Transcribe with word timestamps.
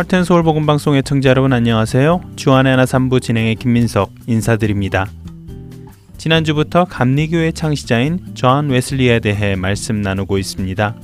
하트앤서울 0.00 0.42
복음 0.44 0.64
방송 0.64 1.02
애청자 1.02 1.28
여러분 1.28 1.52
안녕하세요. 1.52 2.22
주안의 2.34 2.70
하나 2.70 2.86
3부 2.86 3.20
진행의 3.20 3.56
김민석 3.56 4.10
인사드립니다. 4.26 5.06
지난주부터 6.16 6.86
감리교의 6.86 7.52
창시자인 7.52 8.18
존 8.32 8.70
웨슬리에 8.70 9.20
대해 9.20 9.56
말씀 9.56 10.00
나누고 10.00 10.38
있습니다. 10.38 10.96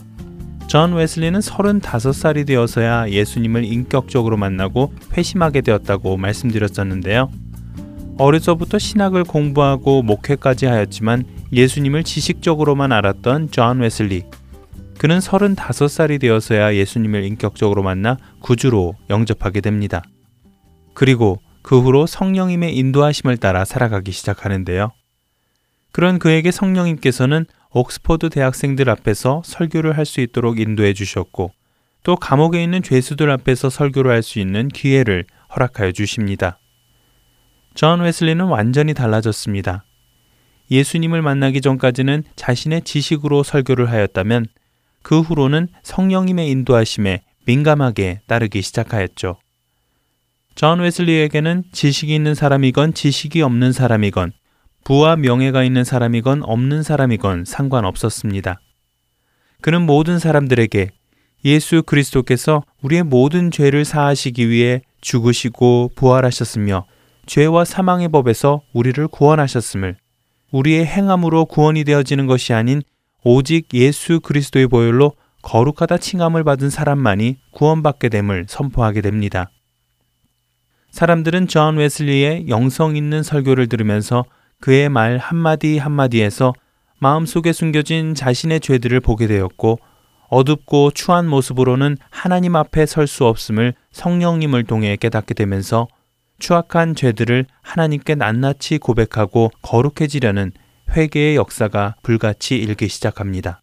존 0.67 0.95
웨슬리는 0.95 1.41
35살이 1.41 2.47
되어서야 2.47 3.11
예수님을 3.11 3.67
인격적으로 3.67 4.39
만나고 4.39 4.95
회심하게 5.13 5.61
되었다고 5.61 6.17
말씀드렸었는데요. 6.17 7.31
어려서부터 8.17 8.79
신학을 8.79 9.25
공부하고 9.25 10.05
목회까지 10.05 10.65
하였지만 10.65 11.25
예수님을 11.53 12.03
지식적으로만 12.03 12.93
알았던 12.93 13.51
존 13.51 13.81
웨슬리. 13.81 14.23
그는 14.99 15.19
35살이 15.19 16.19
되어서야 16.19 16.75
예수님을 16.75 17.25
인격적으로 17.25 17.83
만나 17.83 18.17
구주로 18.47 18.95
영접하게 19.11 19.61
됩니다. 19.61 20.05
그리고 20.95 21.41
그 21.63 21.81
후로 21.81 22.07
성령님의 22.07 22.77
인도하심을 22.77 23.39
따라 23.39 23.65
살아가기 23.65 24.13
시작하는데요. 24.13 24.93
그런 25.91 26.21
그에게 26.21 26.53
성령님께서는 26.53 27.47
옥스퍼드 27.71 28.31
대학생들 28.31 28.89
앞에서 28.89 29.43
설교를 29.45 29.99
할 29.99 30.07
수 30.07 30.21
있도록 30.21 30.61
인도해 30.61 30.93
주셨고 30.93 31.51
또 32.05 32.15
감옥에 32.15 32.63
있는 32.63 32.85
죄수들 32.85 33.33
앞에서 33.33 33.69
설교를 33.69 34.13
할 34.13 34.23
수 34.23 34.39
있는 34.39 34.69
기회를 34.69 35.25
허락하여 35.53 35.91
주십니다. 35.91 36.61
존 37.75 38.01
웨슬리는 38.01 38.45
완전히 38.45 38.95
달라졌습니다. 38.95 39.85
예수님을 40.71 41.21
만나기 41.21 41.61
전까지는 41.61 42.23
자신의 42.37 42.83
지식으로 42.83 43.43
설교를 43.43 43.91
하였다면 43.91 44.47
그 45.03 45.21
후로는 45.21 45.67
성령님의 45.83 46.49
인도하심에 46.49 47.23
민감하게 47.47 48.21
따르기 48.27 48.61
시작하였죠. 48.63 49.39
존 50.55 50.81
웨슬리에게는 50.81 51.65
지식이 51.73 52.15
있는 52.15 52.35
사람이건 52.35 52.95
지식이 52.95 53.43
없는 53.43 53.73
사람이건 53.73 54.33
부와 54.85 55.17
명예가 55.17 55.65
있는 55.65 55.85
사람이건 55.85 56.43
없는 56.45 56.83
사람이건 56.83 57.45
상관없었습니다. 57.45 58.61
그는 59.61 59.83
모든 59.83 60.19
사람들에게 60.19 60.91
예수 61.45 61.83
그리스도께서 61.83 62.63
우리의 62.83 63.03
모든 63.03 63.51
죄를 63.51 63.85
사하시기 63.85 64.49
위해 64.49 64.83
죽으시고 65.01 65.93
부활하셨으며 65.95 66.87
죄와 67.27 67.65
사망의 67.65 68.09
법에서 68.09 68.63
우리를 68.73 69.07
구원하셨음을 69.09 69.97
우리의 70.53 70.87
행함으로 70.87 71.47
구원이 71.47 71.85
되어지는 71.85 72.27
것이 72.27 72.53
아닌 72.53 72.83
오직 73.23 73.75
예수 73.75 74.21
그리스도의 74.21 74.69
보혈로 74.69 75.13
거룩하다 75.47 75.99
칭함을 75.99 76.43
받은 76.43 76.71
사람만이 76.71 77.37
구원받게 77.53 78.09
됨을 78.09 78.47
선포하게 78.49 79.01
됩니다. 79.01 79.49
사람들은 80.91 81.47
존 81.47 81.77
웨슬리의 81.77 82.49
영성 82.49 82.97
있는 82.97 83.23
설교를 83.23 83.69
들으면서 83.69 84.25
그의 84.61 84.89
말 84.89 85.19
한마디 85.19 85.79
한마디에서 85.79 86.53
마음속에 86.99 87.53
숨겨진 87.53 88.17
자신의 88.17 88.59
죄들을 88.59 88.99
보게 89.01 89.29
되었고 89.29 89.79
어둡고 90.31 90.91
추한 90.91 91.29
모습으로는 91.29 91.97
하나님 92.11 92.57
앞에 92.57 92.85
설 92.85 93.07
수 93.07 93.25
없음을 93.25 93.73
성령님을 93.93 94.65
통해 94.65 94.97
깨닫게 94.97 95.35
되면서 95.35 95.87
추악한 96.41 96.97
죄들을 96.97 97.47
하나님께 97.63 98.17
낱낱이 98.17 98.79
고백하고 98.79 99.53
거룩해지려는 99.63 100.51
회개의 100.91 101.37
역사가 101.37 101.95
불같이 102.03 102.57
일기 102.57 102.89
시작합니다. 102.89 103.63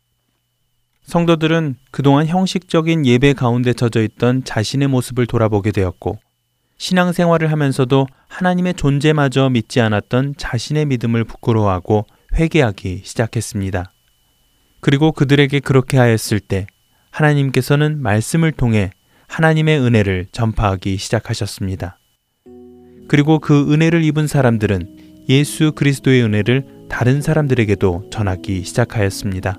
성도들은 1.04 1.76
그동안 1.92 2.28
형식적인 2.28 3.06
예배 3.06 3.34
가운데 3.34 3.74
젖어 3.74 4.02
있던 4.02 4.44
자신의 4.44 4.88
모습을 4.88 5.28
돌아보게 5.28 5.72
되었고, 5.72 6.20
신앙생활을 6.78 7.52
하면서도 7.52 8.08
하나님의 8.28 8.74
존재마저 8.74 9.50
믿지 9.50 9.80
않았던 9.80 10.36
자신의 10.38 10.86
믿음을 10.86 11.24
부끄러워하고 11.24 12.06
회개하기 12.36 13.02
시작했습니다. 13.04 13.92
그리고 14.82 15.12
그들에게 15.12 15.60
그렇게 15.60 15.98
하였을 15.98 16.40
때 16.40 16.68
하나님께서는 17.12 18.02
말씀을 18.02 18.52
통해 18.52 18.92
하나님의 19.28 19.80
은혜를 19.80 20.28
전파하기 20.32 20.98
시작하셨습니다. 20.98 22.00
그리고 23.08 23.40
그 23.40 23.72
은혜를 23.72 24.04
입은 24.04 24.28
사람들은 24.28 25.26
예수 25.30 25.72
그리스도의 25.72 26.24
은혜를 26.24 26.88
다른 26.90 27.22
사람들에게도 27.22 28.10
전하기 28.12 28.64
시작하였습니다. 28.64 29.56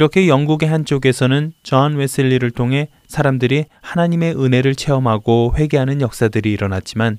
이렇게 0.00 0.28
영국의 0.28 0.66
한쪽에서는 0.66 1.52
저한 1.62 1.96
웨슬리를 1.96 2.50
통해 2.52 2.88
사람들이 3.06 3.66
하나님의 3.82 4.34
은혜를 4.34 4.74
체험하고 4.74 5.52
회개하는 5.58 6.00
역사들이 6.00 6.50
일어났지만 6.50 7.18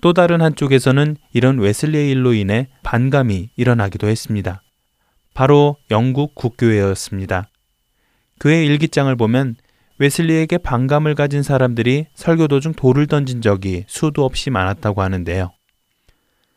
또 0.00 0.12
다른 0.12 0.40
한쪽에서는 0.40 1.16
이런 1.32 1.58
웨슬리의 1.58 2.08
일로 2.12 2.32
인해 2.32 2.68
반감이 2.84 3.50
일어나기도 3.56 4.06
했습니다. 4.06 4.62
바로 5.34 5.76
영국 5.90 6.36
국교회였습니다. 6.36 7.48
그의 8.38 8.64
일기장을 8.64 9.16
보면 9.16 9.56
웨슬리에게 9.98 10.58
반감을 10.58 11.16
가진 11.16 11.42
사람들이 11.42 12.06
설교 12.14 12.46
도중 12.46 12.74
돌을 12.74 13.08
던진 13.08 13.42
적이 13.42 13.86
수도 13.88 14.24
없이 14.24 14.50
많았다고 14.50 15.02
하는데요. 15.02 15.50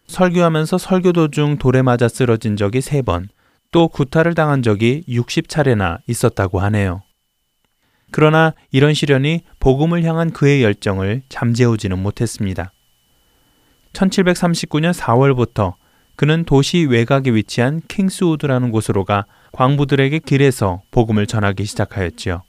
설교하면서 0.06 0.78
설교 0.78 1.14
도중 1.14 1.58
돌에 1.58 1.82
맞아 1.82 2.08
쓰러진 2.08 2.58
적이 2.58 2.78
3번, 2.78 3.30
또 3.74 3.88
구타를 3.88 4.36
당한 4.36 4.62
적이 4.62 5.04
60차례나 5.10 6.00
있었다고 6.08 6.60
하네요. 6.62 7.02
그러나 8.12 8.54
이런 8.72 8.94
시련이 8.94 9.42
복음을 9.60 10.04
향한 10.04 10.32
그의 10.32 10.64
열정을 10.64 11.24
잠재우지는 11.28 11.98
못했습니다. 12.02 12.72
1739년 13.94 14.94
4월부터 14.94 15.74
그는 16.16 16.46
도시 16.46 16.86
외곽에 16.86 17.32
위치한 17.32 17.82
킹스우드라는 17.88 18.70
곳으로 18.70 19.06
가 19.06 19.26
광부들에게 19.54 20.20
길에서 20.20 20.84
복음을 20.92 21.26
전하기 21.26 21.66
시작하였지요. 21.66 22.44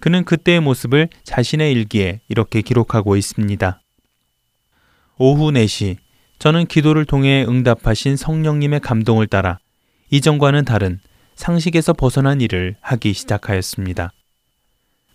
그는 0.00 0.24
그때의 0.24 0.58
모습을 0.58 1.08
자신의 1.22 1.70
일기에 1.70 2.20
이렇게 2.28 2.62
기록하고 2.62 3.16
있습니다. 3.16 3.80
오후 5.18 5.52
4시, 5.52 5.98
저는 6.40 6.66
기도를 6.66 7.04
통해 7.04 7.44
응답하신 7.46 8.16
성령님의 8.16 8.80
감동을 8.80 9.28
따라 9.28 9.60
이전과는 10.10 10.64
다른 10.64 10.98
상식에서 11.36 11.92
벗어난 11.92 12.40
일을 12.40 12.76
하기 12.80 13.12
시작하였습니다. 13.12 14.12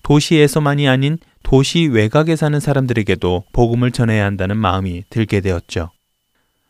도시에서만이 0.04 0.88
아닌 0.88 1.18
도시 1.44 1.88
외곽에 1.88 2.36
사는 2.36 2.60
사람들에게도 2.60 3.46
복음을 3.52 3.92
전해야 3.92 4.26
한다는 4.26 4.58
마음이 4.58 5.04
들게 5.10 5.42
되었죠. 5.42 5.92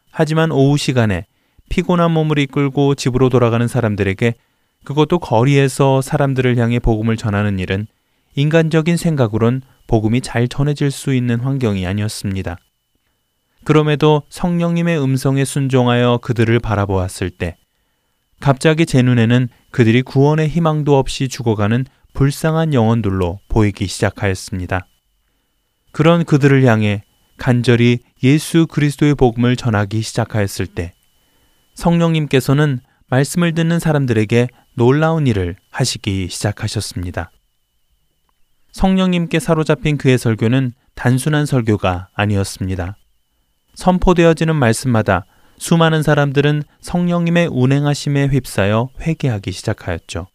하지만 0.10 0.52
오후 0.52 0.78
시간에 0.78 1.26
피곤한 1.70 2.12
몸을 2.12 2.40
이끌고 2.40 2.96
집으로 2.96 3.30
돌아가는 3.30 3.68
사람들에게 3.68 4.36
그것도 4.84 5.20
거리에서 5.20 6.02
사람들을 6.02 6.58
향해 6.58 6.80
복음을 6.80 7.18
전하는 7.18 7.60
일은 7.60 7.88
인간적인 8.36 8.98
생각으론 8.98 9.62
복음이 9.88 10.22
잘 10.22 10.48
전해질 10.48 10.92
수 10.92 11.14
있는 11.14 11.40
환경이 11.40 11.86
아니었습니다. 11.86 12.58
그럼에도 13.64 14.24
성령님의 14.30 15.02
음성에 15.02 15.44
순종하여 15.44 16.20
그들을 16.22 16.60
바라보았을 16.60 17.30
때 17.30 17.58
갑자기 18.40 18.86
제 18.86 19.02
눈에는 19.02 19.48
그들이 19.72 20.02
구원의 20.02 20.50
희망도 20.50 20.98
없이 20.98 21.28
죽어가는 21.28 21.86
불쌍한 22.14 22.74
영혼들로 22.74 23.40
보이기 23.50 23.88
시작하였습니다. 23.88 24.88
그런 25.92 26.26
그들을 26.26 26.64
향해 26.66 27.04
간절히 27.38 28.00
예수 28.24 28.68
그리스도의 28.68 29.16
복음을 29.16 29.56
전하기 29.56 30.02
시작하였을 30.02 30.68
때 30.68 30.94
성령님께서는 31.76 32.80
말씀을 33.10 33.54
듣는 33.54 33.80
사람들에게 33.80 34.48
놀라운 34.74 35.28
일을 35.28 35.56
하시기 35.70 36.28
시작하셨습니다. 36.30 37.32
성령님께 38.72 39.40
사로잡힌 39.40 39.98
그의 39.98 40.18
설교는 40.18 40.74
단순한 40.96 41.46
설교가 41.46 42.10
아니었습니다. 42.14 42.98
선포되어지는 43.76 44.56
말씀마다 44.56 45.26
수많은 45.58 46.04
사람들은 46.04 46.64
성령님의 46.82 47.50
운행하심에 47.52 48.28
휩싸여 48.28 48.90
회개하기 49.02 49.52
시작하였죠. 49.52 50.28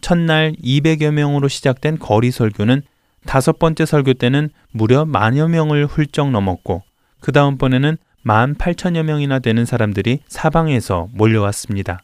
첫날 0.00 0.52
200여 0.62 1.10
명으로 1.12 1.48
시작된 1.48 1.98
거리 1.98 2.30
설교는 2.30 2.82
다섯 3.24 3.58
번째 3.58 3.86
설교 3.86 4.14
때는 4.14 4.50
무려 4.72 5.04
만여 5.04 5.48
명을 5.48 5.86
훌쩍 5.86 6.30
넘었고 6.30 6.82
그 7.20 7.32
다음번에는 7.32 7.96
만 8.22 8.54
8천여 8.54 9.02
명이나 9.04 9.38
되는 9.38 9.64
사람들이 9.64 10.20
사방에서 10.28 11.08
몰려왔습니다. 11.12 12.02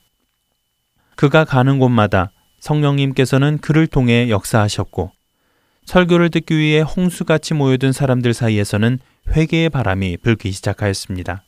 그가 1.16 1.44
가는 1.44 1.78
곳마다 1.78 2.30
성령님께서는 2.60 3.58
그를 3.58 3.86
통해 3.86 4.30
역사하셨고 4.30 5.12
설교를 5.84 6.30
듣기 6.30 6.56
위해 6.56 6.80
홍수같이 6.80 7.54
모여든 7.54 7.92
사람들 7.92 8.34
사이에서는 8.34 8.98
회개의 9.30 9.70
바람이 9.70 10.18
불기 10.18 10.52
시작하였습니다. 10.52 11.42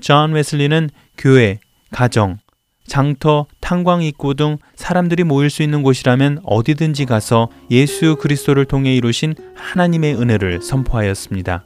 존 0.00 0.32
웨슬리는 0.32 0.90
교회, 1.16 1.60
가정, 1.90 2.38
장터, 2.86 3.46
탄광 3.60 4.02
입구 4.02 4.34
등 4.34 4.58
사람들이 4.74 5.22
모일 5.22 5.48
수 5.48 5.62
있는 5.62 5.82
곳이라면 5.82 6.40
어디든지 6.44 7.06
가서 7.06 7.48
예수 7.70 8.16
그리스도를 8.16 8.64
통해 8.64 8.94
이루신 8.96 9.34
하나님의 9.54 10.16
은혜를 10.16 10.60
선포하였습니다. 10.60 11.64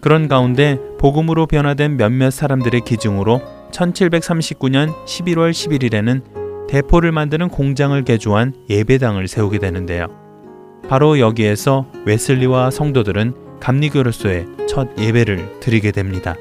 그런 0.00 0.28
가운데 0.28 0.78
복음으로 0.98 1.46
변화된 1.46 1.96
몇몇 1.96 2.30
사람들의 2.30 2.82
기증으로 2.82 3.40
1739년 3.72 4.94
11월 5.04 5.50
11일에는 5.50 6.68
대포를 6.68 7.10
만드는 7.10 7.48
공장을 7.48 8.00
개조한 8.04 8.54
예배당을 8.70 9.26
세우게 9.26 9.58
되는데요. 9.58 10.08
바로 10.88 11.18
여기에서 11.18 11.90
웨슬리와 12.04 12.70
성도들은 12.70 13.58
감리교로서의 13.60 14.46
첫 14.68 14.88
예배를 14.98 15.60
드리게 15.60 15.90
됩니다. 15.90 16.36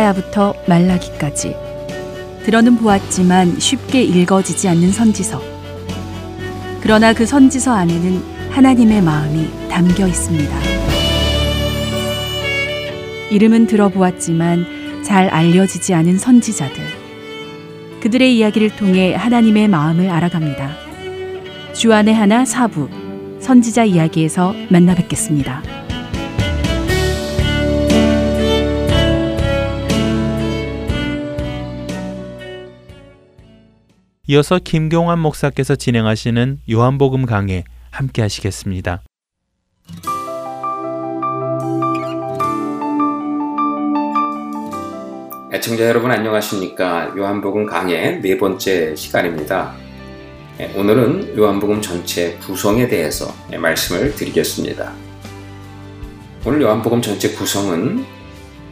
이사야부터 0.00 0.54
말라기까지 0.66 1.54
들어는 2.44 2.76
보았지만 2.76 3.58
쉽게 3.58 4.02
읽어지지 4.02 4.68
않는 4.68 4.92
선지서. 4.92 5.40
그러나 6.80 7.12
그 7.12 7.26
선지서 7.26 7.72
안에는 7.72 8.22
하나님의 8.50 9.02
마음이 9.02 9.68
담겨 9.68 10.06
있습니다. 10.06 10.58
이름은 13.30 13.66
들어보았지만 13.66 15.02
잘 15.04 15.28
알려지지 15.28 15.94
않은 15.94 16.18
선지자들. 16.18 16.82
그들의 18.00 18.36
이야기를 18.38 18.76
통해 18.76 19.14
하나님의 19.14 19.68
마음을 19.68 20.08
알아갑니다. 20.08 20.70
주안의 21.74 22.14
하나 22.14 22.44
사부 22.44 22.88
선지자 23.40 23.84
이야기에서 23.84 24.54
만나 24.70 24.94
뵙겠습니다. 24.94 25.62
이어서 34.32 34.60
김경환 34.62 35.18
목사께서 35.18 35.74
진행하시는 35.74 36.60
요한복음 36.70 37.26
강해 37.26 37.64
함께 37.90 38.22
하시겠습니다. 38.22 39.02
애청자 45.52 45.84
여러분 45.84 46.12
안녕하십니까? 46.12 47.12
요한복음 47.16 47.66
강의 47.66 48.20
네 48.20 48.38
번째 48.38 48.94
시간입니다. 48.94 49.74
예, 50.60 50.72
오늘은 50.76 51.36
요한복음 51.36 51.82
전체 51.82 52.36
구성에 52.36 52.86
대해서 52.86 53.34
예, 53.52 53.58
말씀을 53.58 54.14
드리겠습니다. 54.14 54.92
오늘 56.46 56.62
요한복음 56.62 57.02
전체 57.02 57.32
구성은 57.32 58.04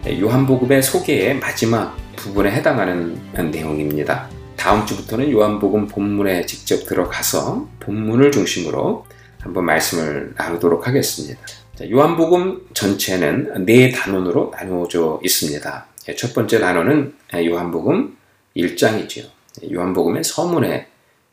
예, 0.06 0.20
요한복음의 0.20 0.84
소개의 0.84 1.40
마지막 1.40 1.96
부분에 2.14 2.52
해당하는 2.52 3.20
내용입니다. 3.50 4.37
다음 4.58 4.84
주부터는 4.84 5.30
요한복음 5.30 5.86
본문에 5.86 6.44
직접 6.44 6.84
들어가서 6.84 7.68
본문을 7.78 8.32
중심으로 8.32 9.06
한번 9.38 9.64
말씀을 9.64 10.34
나누도록 10.36 10.86
하겠습니다. 10.86 11.40
요한복음 11.88 12.66
전체는 12.74 13.64
네 13.64 13.92
단원으로 13.92 14.50
나누어져 14.52 15.20
있습니다. 15.22 15.86
첫 16.16 16.34
번째 16.34 16.58
단원은 16.58 17.14
요한복음 17.34 18.16
1장이죠. 18.56 19.30
요한복음의 19.72 20.24
서문에 20.24 20.88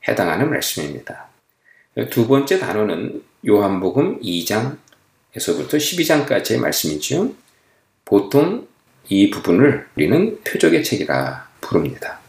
해당하는 0.08 0.52
말씀입니다. 0.52 1.28
두 2.12 2.28
번째 2.28 2.60
단어는 2.60 3.24
요한복음 3.48 4.22
2장에서부터 4.22 5.74
12장까지의 5.74 6.60
말씀이지요. 6.60 7.32
보통 8.06 8.68
이 9.10 9.32
부분을 9.32 9.88
우리는 9.96 10.40
표적의 10.44 10.84
책이라 10.84 11.48
부릅니다. 11.60 12.20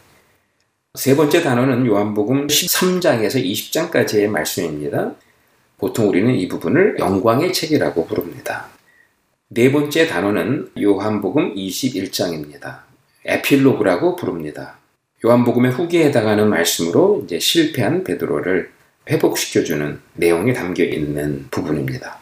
세 0.97 1.15
번째 1.15 1.43
단어는 1.43 1.85
요한복음 1.85 2.47
13장에서 2.47 3.43
20장까지의 3.45 4.27
말씀입니다. 4.29 5.13
보통 5.77 6.09
우리는 6.09 6.33
이 6.33 6.47
부분을 6.47 6.97
영광의 6.97 7.53
책이라고 7.53 8.07
부릅니다. 8.07 8.65
네 9.49 9.71
번째 9.71 10.07
단어는 10.07 10.71
요한복음 10.81 11.53
21장입니다. 11.53 12.79
에필로그라고 13.25 14.15
부릅니다. 14.15 14.77
요한복음의 15.23 15.73
후기에 15.73 16.05
해당하는 16.05 16.49
말씀으로 16.49 17.21
이제 17.23 17.37
실패한 17.37 18.03
베드로를 18.03 18.71
회복시켜주는 19.07 19.99
내용이 20.15 20.55
담겨 20.55 20.83
있는 20.83 21.45
부분입니다. 21.51 22.17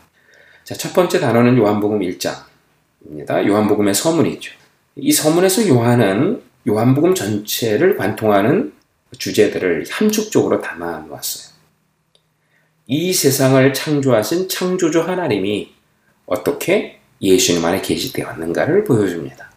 자, 0.65 0.75
첫 0.75 0.94
번째 0.94 1.22
단어는 1.22 1.58
요한복음 1.58 2.01
1장입니다. 2.01 3.48
요한복음의 3.48 3.96
서문이죠. 3.96 4.51
이 4.98 5.13
서문에서 5.13 5.65
요한은 5.70 6.41
요한복음 6.67 7.13
전체를 7.13 7.95
관통하는 7.95 8.74
주제들을 9.17 9.86
함축적으로 9.89 10.62
담아 10.62 11.00
놓았어요. 11.00 11.53
이 12.88 13.13
세상을 13.13 13.74
창조하신 13.74 14.50
창조주 14.50 15.01
하나님이 15.01 15.74
어떻게 16.25 17.00
예수님 17.22 17.63
안에 17.63 17.81
계시되었는가를 17.81 18.84
보여줍니다. 18.84 19.51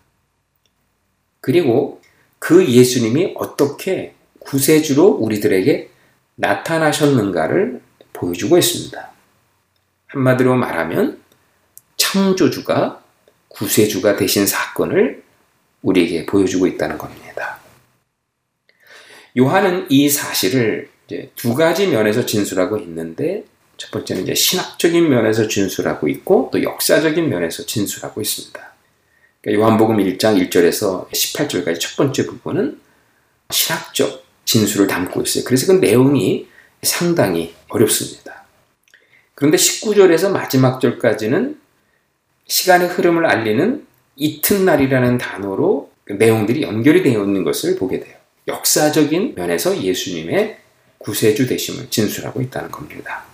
그리고 1.40 2.00
그 2.38 2.66
예수님이 2.66 3.34
어떻게 3.36 4.14
구세주로 4.40 5.06
우리들에게 5.06 5.90
나타나셨는가를 6.36 7.82
보여주고 8.12 8.58
있습니다. 8.58 9.10
한마디로 10.06 10.56
말하면 10.56 11.20
창조주가 11.96 13.02
구세주가 13.48 14.16
되신 14.16 14.46
사건을 14.46 15.22
우리에게 15.82 16.26
보여주고 16.26 16.66
있다는 16.66 16.98
겁니다. 16.98 17.58
요한은 19.38 19.86
이 19.90 20.08
사실을 20.08 20.90
두 21.36 21.54
가지 21.54 21.86
면에서 21.86 22.26
진술하고 22.26 22.78
있는데 22.78 23.44
첫 23.76 23.90
번째는 23.92 24.24
이제 24.24 24.34
신학적인 24.34 25.08
면에서 25.08 25.46
진술하고 25.46 26.08
있고 26.08 26.50
또 26.52 26.62
역사적인 26.62 27.28
면에서 27.28 27.64
진술하고 27.64 28.20
있습니다. 28.20 28.72
그러니까 29.40 29.62
요한복음 29.62 29.98
1장 29.98 30.48
1절에서 30.50 31.08
18절까지 31.10 31.80
첫 31.80 31.96
번째 31.96 32.26
부분은 32.26 32.80
신학적 33.50 34.24
진술을 34.44 34.88
담고 34.88 35.22
있어요. 35.22 35.44
그래서 35.44 35.66
그 35.66 35.78
내용이 35.78 36.48
상당히 36.82 37.54
어렵습니다. 37.68 38.44
그런데 39.34 39.56
19절에서 39.56 40.30
마지막 40.30 40.80
절까지는 40.80 41.60
시간의 42.46 42.88
흐름을 42.88 43.26
알리는 43.26 43.86
이튿날이라는 44.18 45.18
단어로 45.18 45.90
그 46.04 46.14
내용들이 46.14 46.62
연결이 46.62 47.02
되어 47.02 47.24
있는 47.24 47.44
것을 47.44 47.76
보게 47.76 48.00
돼요. 48.00 48.16
역사적인 48.46 49.34
면에서 49.36 49.80
예수님의 49.80 50.58
구세주 50.98 51.46
되심을 51.46 51.90
진술하고 51.90 52.42
있다는 52.42 52.70
겁니다. 52.70 53.24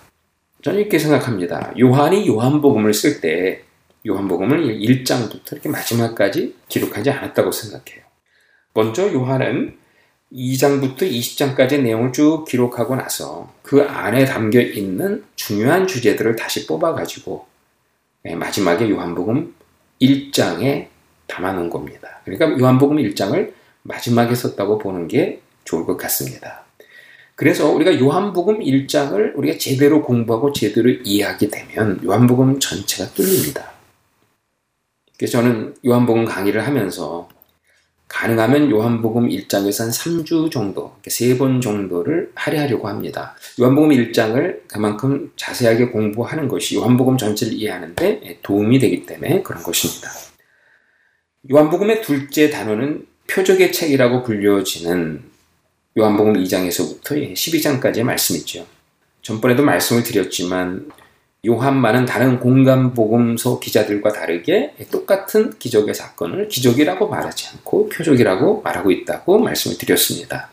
저는 0.61 0.79
이렇게 0.79 0.99
생각합니다. 0.99 1.73
요한이 1.79 2.27
요한복음을 2.27 2.93
쓸 2.93 3.21
때 3.21 3.63
요한복음을 4.07 4.79
1장부터 4.79 5.53
이렇게 5.53 5.69
마지막까지 5.69 6.55
기록하지 6.69 7.09
않았다고 7.09 7.51
생각해요. 7.51 8.03
먼저 8.73 9.11
요한은 9.11 9.77
2장부터 10.31 11.01
20장까지 11.01 11.81
내용을 11.81 12.11
쭉 12.11 12.45
기록하고 12.45 12.95
나서 12.95 13.53
그 13.61 13.83
안에 13.83 14.25
담겨 14.25 14.59
있는 14.59 15.23
중요한 15.35 15.87
주제들을 15.87 16.35
다시 16.35 16.67
뽑아가지고 16.67 17.47
예, 18.25 18.35
마지막에 18.35 18.89
요한복음 18.89 19.55
1장에 20.01 20.87
담아놓은 21.27 21.69
겁니다. 21.69 22.21
그러니까 22.25 22.59
요한복음 22.59 22.97
1장을 22.97 23.53
마지막에 23.83 24.33
썼다고 24.35 24.77
보는 24.77 25.07
게 25.07 25.41
좋을 25.63 25.85
것 25.85 25.97
같습니다. 25.97 26.65
그래서 27.35 27.69
우리가 27.69 27.99
요한복음 27.99 28.59
1장을 28.59 29.35
우리가 29.35 29.57
제대로 29.57 30.01
공부하고 30.01 30.53
제대로 30.53 30.89
이해하게 30.89 31.49
되면 31.49 31.99
요한복음 32.03 32.59
전체가 32.59 33.11
뚫립니다. 33.11 33.73
그래서 35.17 35.39
저는 35.41 35.75
요한복음 35.85 36.25
강의를 36.25 36.65
하면서 36.65 37.27
가능하면 38.07 38.69
요한복음 38.69 39.29
1장에서 39.29 39.81
한 39.81 39.89
3주 39.89 40.51
정도, 40.51 40.95
3번 41.03 41.61
정도를 41.61 42.31
할애하려고 42.35 42.87
합니다. 42.87 43.35
요한복음 43.59 43.89
1장을 43.89 44.59
그만큼 44.67 45.31
자세하게 45.35 45.87
공부하는 45.87 46.47
것이 46.47 46.75
요한복음 46.75 47.17
전체를 47.17 47.53
이해하는데 47.53 48.39
도움이 48.41 48.79
되기 48.79 49.05
때문에 49.05 49.41
그런 49.41 49.63
것입니다. 49.63 50.09
요한복음의 51.51 52.01
둘째 52.01 52.49
단어는 52.49 53.05
표적의 53.27 53.71
책이라고 53.71 54.23
불려지는 54.23 55.23
요한복음 55.97 56.33
2장에서부터 56.33 57.33
12장까지의 57.33 58.03
말씀이죠. 58.03 58.67
전번에도 59.21 59.63
말씀을 59.63 60.03
드렸지만 60.03 60.87
요한만은 61.45 62.05
다른 62.05 62.39
공간복음서 62.39 63.59
기자들과 63.59 64.11
다르게 64.11 64.73
똑같은 64.91 65.57
기적의 65.59 65.93
사건을 65.93 66.47
기적이라고 66.47 67.07
말하지 67.07 67.49
않고 67.53 67.89
표적이라고 67.89 68.61
말하고 68.61 68.91
있다고 68.91 69.39
말씀을 69.39 69.77
드렸습니다. 69.77 70.49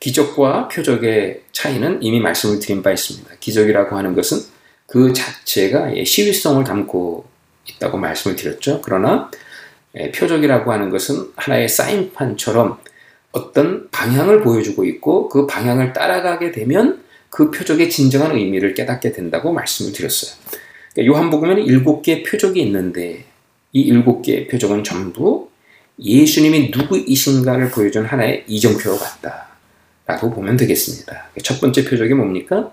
기적과 0.00 0.68
표적의 0.68 1.42
차이는 1.52 2.02
이미 2.02 2.20
말씀을 2.20 2.60
드린 2.60 2.82
바 2.82 2.92
있습니다. 2.92 3.30
기적이라고 3.40 3.96
하는 3.96 4.14
것은 4.14 4.38
그 4.86 5.12
자체가 5.12 5.92
시위성을 6.04 6.62
담고 6.64 7.26
있다고 7.66 7.98
말씀을 7.98 8.36
드렸죠. 8.36 8.80
그러나 8.82 9.30
표적이라고 10.14 10.72
하는 10.72 10.90
것은 10.90 11.32
하나의 11.36 11.68
사인판처럼 11.68 12.78
어떤 13.32 13.90
방향을 13.90 14.42
보여주고 14.42 14.84
있고 14.84 15.28
그 15.28 15.46
방향을 15.46 15.92
따라가게 15.92 16.52
되면 16.52 17.02
그 17.30 17.50
표적의 17.50 17.90
진정한 17.90 18.36
의미를 18.36 18.74
깨닫게 18.74 19.12
된다고 19.12 19.52
말씀을 19.52 19.92
드렸어요. 19.92 20.38
그러니까 20.94 21.14
요한복음에는 21.14 21.64
일곱 21.64 22.02
개의 22.02 22.22
표적이 22.22 22.62
있는데 22.62 23.24
이 23.72 23.80
일곱 23.82 24.22
개의 24.22 24.48
표적은 24.48 24.84
전부 24.84 25.48
예수님이 26.00 26.70
누구이신가를 26.70 27.70
보여준 27.70 28.04
하나의 28.04 28.44
이정표와 28.46 28.96
같다라고 28.98 30.30
보면 30.30 30.56
되겠습니다. 30.56 31.30
첫 31.42 31.60
번째 31.60 31.84
표적이 31.84 32.14
뭡니까? 32.14 32.72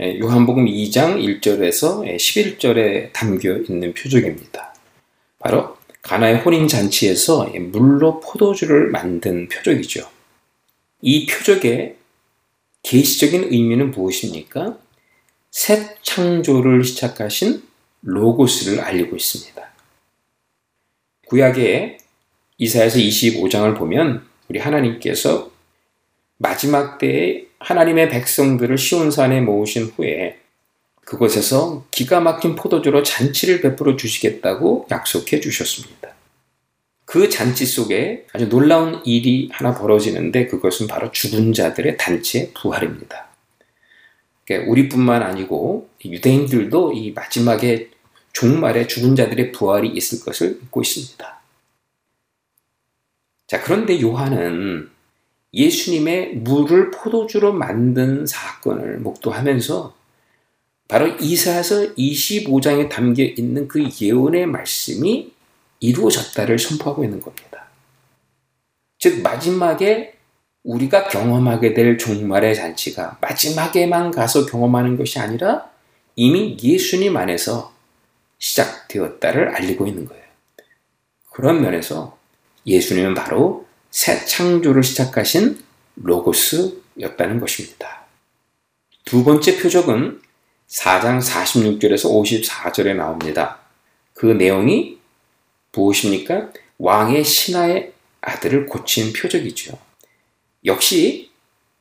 예, 0.00 0.18
요한복음 0.18 0.66
2장 0.66 1.40
1절에서 1.40 2.04
11절에 2.04 3.12
담겨 3.12 3.56
있는 3.56 3.94
표적입니다. 3.94 4.74
바로 5.38 5.76
가나의 6.02 6.38
혼인 6.38 6.68
잔치에서 6.68 7.50
물로 7.72 8.20
포도주를 8.20 8.90
만든 8.90 9.48
표적이죠. 9.48 10.08
이 11.02 11.26
표적의 11.26 11.96
계시적인 12.86 13.52
의미는 13.52 13.90
무엇입니까? 13.90 14.78
새 15.50 15.96
창조를 16.02 16.84
시작하신 16.84 17.64
로고스를 18.02 18.80
알리고 18.80 19.16
있습니다. 19.16 19.60
구약의 21.26 21.98
이사에서 22.58 22.98
25장을 23.00 23.76
보면 23.76 24.24
우리 24.48 24.60
하나님께서 24.60 25.50
마지막 26.36 26.98
때에 26.98 27.46
하나님의 27.58 28.08
백성들을 28.08 28.78
시온산에 28.78 29.40
모으신 29.40 29.86
후에 29.86 30.38
그곳에서 31.04 31.84
기가 31.90 32.20
막힌 32.20 32.54
포도주로 32.54 33.02
잔치를 33.02 33.62
베풀어 33.62 33.96
주시겠다고 33.96 34.86
약속해 34.92 35.40
주셨습니다. 35.40 35.95
그 37.16 37.30
잔치 37.30 37.64
속에 37.64 38.26
아주 38.34 38.50
놀라운 38.50 39.00
일이 39.06 39.48
하나 39.50 39.72
벌어지는데 39.72 40.48
그것은 40.48 40.86
바로 40.86 41.10
죽은 41.10 41.54
자들의 41.54 41.96
단체 41.96 42.52
부활입니다. 42.52 43.28
그러니까 44.44 44.70
우리뿐만 44.70 45.22
아니고 45.22 45.88
유대인들도 46.04 46.92
이 46.92 47.12
마지막에 47.12 47.88
종말에 48.34 48.86
죽은 48.86 49.16
자들의 49.16 49.52
부활이 49.52 49.88
있을 49.88 50.22
것을 50.26 50.58
믿고 50.60 50.82
있습니다. 50.82 51.40
자, 53.46 53.62
그런데 53.62 53.98
요한은 54.02 54.90
예수님의 55.54 56.34
물을 56.34 56.90
포도주로 56.90 57.54
만든 57.54 58.26
사건을 58.26 58.98
목도하면서 58.98 59.94
바로 60.86 61.06
이사야서 61.18 61.94
25장에 61.94 62.90
담겨 62.90 63.22
있는 63.22 63.68
그 63.68 63.88
예언의 64.02 64.44
말씀이 64.44 65.34
이루어졌다를 65.86 66.58
선포하고 66.58 67.04
있는 67.04 67.20
겁니다. 67.20 67.66
즉 68.98 69.22
마지막에 69.22 70.14
우리가 70.64 71.08
경험하게 71.08 71.74
될 71.74 71.96
종말의 71.96 72.56
잔치가 72.56 73.18
마지막에만 73.20 74.10
가서 74.10 74.46
경험하는 74.46 74.96
것이 74.96 75.20
아니라 75.20 75.70
이미 76.16 76.56
예수님 76.60 77.16
안에서 77.16 77.72
시작되었다를 78.38 79.54
알리고 79.54 79.86
있는 79.86 80.06
거예요. 80.06 80.24
그런 81.30 81.62
면에서 81.62 82.18
예수님은 82.66 83.14
바로 83.14 83.66
새 83.90 84.24
창조를 84.24 84.82
시작하신 84.82 85.62
로고스였다는 85.96 87.38
것입니다. 87.38 88.06
두 89.04 89.22
번째 89.22 89.58
표적은 89.58 90.20
4장 90.68 91.22
46절에서 91.22 92.10
54절에 92.10 92.96
나옵니다. 92.96 93.60
그 94.14 94.26
내용이 94.26 94.98
무엇입니까? 95.76 96.52
왕의 96.78 97.24
신하의 97.24 97.92
아들을 98.20 98.66
고친 98.66 99.12
표적이죠. 99.12 99.78
역시 100.64 101.30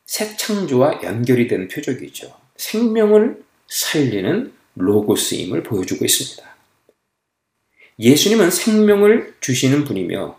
새 0.05 0.37
창조와 0.37 1.01
연결이 1.03 1.47
된 1.47 1.67
표적이죠. 1.67 2.35
생명을 2.57 3.43
살리는 3.67 4.53
로고스임을 4.75 5.63
보여주고 5.63 6.05
있습니다. 6.05 6.55
예수님은 7.99 8.51
생명을 8.51 9.35
주시는 9.39 9.85
분이며 9.85 10.37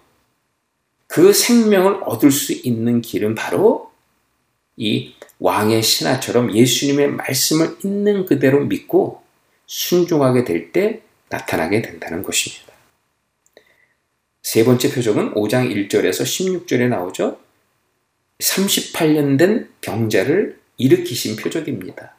그 1.09 1.33
생명을 1.33 2.03
얻을 2.05 2.31
수 2.31 2.53
있는 2.53 3.01
길은 3.01 3.35
바로 3.35 3.91
이 4.77 5.15
왕의 5.39 5.83
신하처럼 5.83 6.55
예수님의 6.55 7.09
말씀을 7.13 7.79
있는 7.85 8.27
그대로 8.27 8.65
믿고 8.65 9.23
순종하게 9.67 10.45
될 10.45 10.73
때 10.73 11.03
나타나게 11.29 11.83
된다는 11.83 12.23
것입니다. 12.23 12.66
세 14.47 14.65
번째 14.65 14.95
표적은 14.95 15.35
5장 15.35 15.75
1절에서 15.75 16.23
16절에 16.23 16.89
나오죠. 16.89 17.41
38년 18.39 19.37
된 19.37 19.69
병자를 19.81 20.61
일으키신 20.77 21.35
표적입니다. 21.35 22.15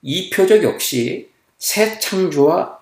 이 0.00 0.30
표적 0.30 0.62
역시 0.62 1.28
새 1.58 1.98
창조와 1.98 2.78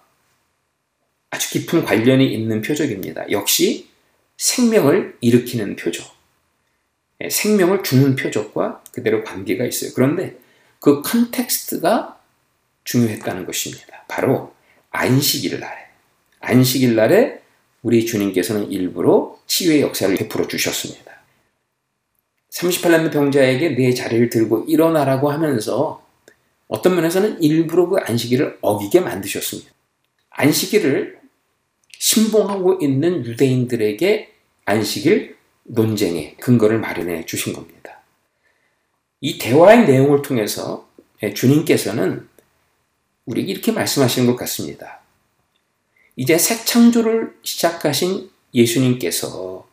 아주 1.31 1.49
깊은 1.49 1.87
관련이 1.87 2.31
있는 2.31 2.61
표적입니다. 2.61 3.31
역시 3.31 3.89
생명을 4.37 5.17
일으키는 5.23 5.77
표적. 5.77 6.07
예, 7.23 7.31
생명을 7.31 7.83
주는 7.85 8.15
표적과 8.15 8.85
그대로 8.93 9.25
관계가 9.25 9.65
있어요. 9.65 9.93
그런데 9.95 10.37
그 10.79 11.01
컨텍스트가 11.01 12.21
중요했다는 12.85 13.47
것입니다. 13.47 14.05
바로 14.09 14.55
안식일 14.91 15.59
날에. 15.59 15.87
안식일 16.41 16.97
날에 16.97 17.44
우리 17.85 18.07
주님께서는 18.07 18.73
일부러 18.73 19.39
치유의 19.47 19.83
역사를 19.83 20.17
베풀어 20.17 20.49
주셨습니다. 20.49 21.13
38년 22.51 23.13
병자에게 23.13 23.71
내 23.71 23.93
자리를 23.93 24.31
들고 24.31 24.65
일어나라고 24.67 25.31
하면서 25.31 26.03
어떤 26.67 26.95
면에서는 26.95 27.43
일부러 27.43 27.89
그 27.89 27.97
안식일을 27.99 28.59
어기게 28.63 29.01
만드셨습니다. 29.01 29.71
안식일을 30.31 31.21
신봉하고 31.99 32.79
있는 32.81 33.25
유대인들에게 33.27 34.33
안식일 34.65 35.37
논쟁의 35.65 36.39
근거를 36.39 36.79
마련해 36.79 37.27
주신 37.27 37.53
겁니다. 37.53 38.01
이 39.21 39.39
대화의 39.39 39.87
내용을 39.87 40.23
통해서 40.23 40.89
주님께서는 41.35 42.27
우리에게 43.27 43.53
이렇게 43.53 43.73
말씀하시는 43.73 44.27
것 44.27 44.37
같습니다. 44.37 45.04
이제 46.17 46.39
새 46.39 46.65
창조를 46.65 47.35
시작하신 47.43 48.31
예수님께서 48.55 49.67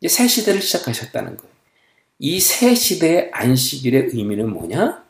이제 0.00 0.08
새 0.08 0.26
시대를 0.26 0.60
시작하셨다는 0.60 1.36
거예요. 1.36 1.56
이 2.18 2.40
새 2.40 2.74
시대의 2.74 3.30
안식일의 3.32 4.08
의미는 4.12 4.50
뭐냐? 4.50 5.04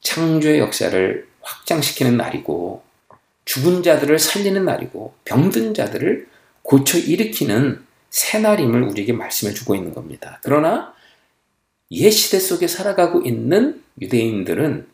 창조의 0.00 0.58
역사를 0.58 1.28
확장시키는 1.40 2.16
날이고 2.16 2.82
죽은 3.44 3.82
자들을 3.82 4.18
살리는 4.18 4.64
날이고 4.64 5.14
병든 5.24 5.74
자들을 5.74 6.28
고쳐 6.62 6.98
일으키는 6.98 7.84
새날임을 8.10 8.82
우리에게 8.84 9.12
말씀해 9.12 9.52
주고 9.54 9.74
있는 9.74 9.92
겁니다. 9.92 10.40
그러나 10.42 10.94
옛 11.90 12.10
시대 12.10 12.38
속에 12.38 12.66
살아가고 12.66 13.22
있는 13.22 13.82
유대인들은 14.00 14.88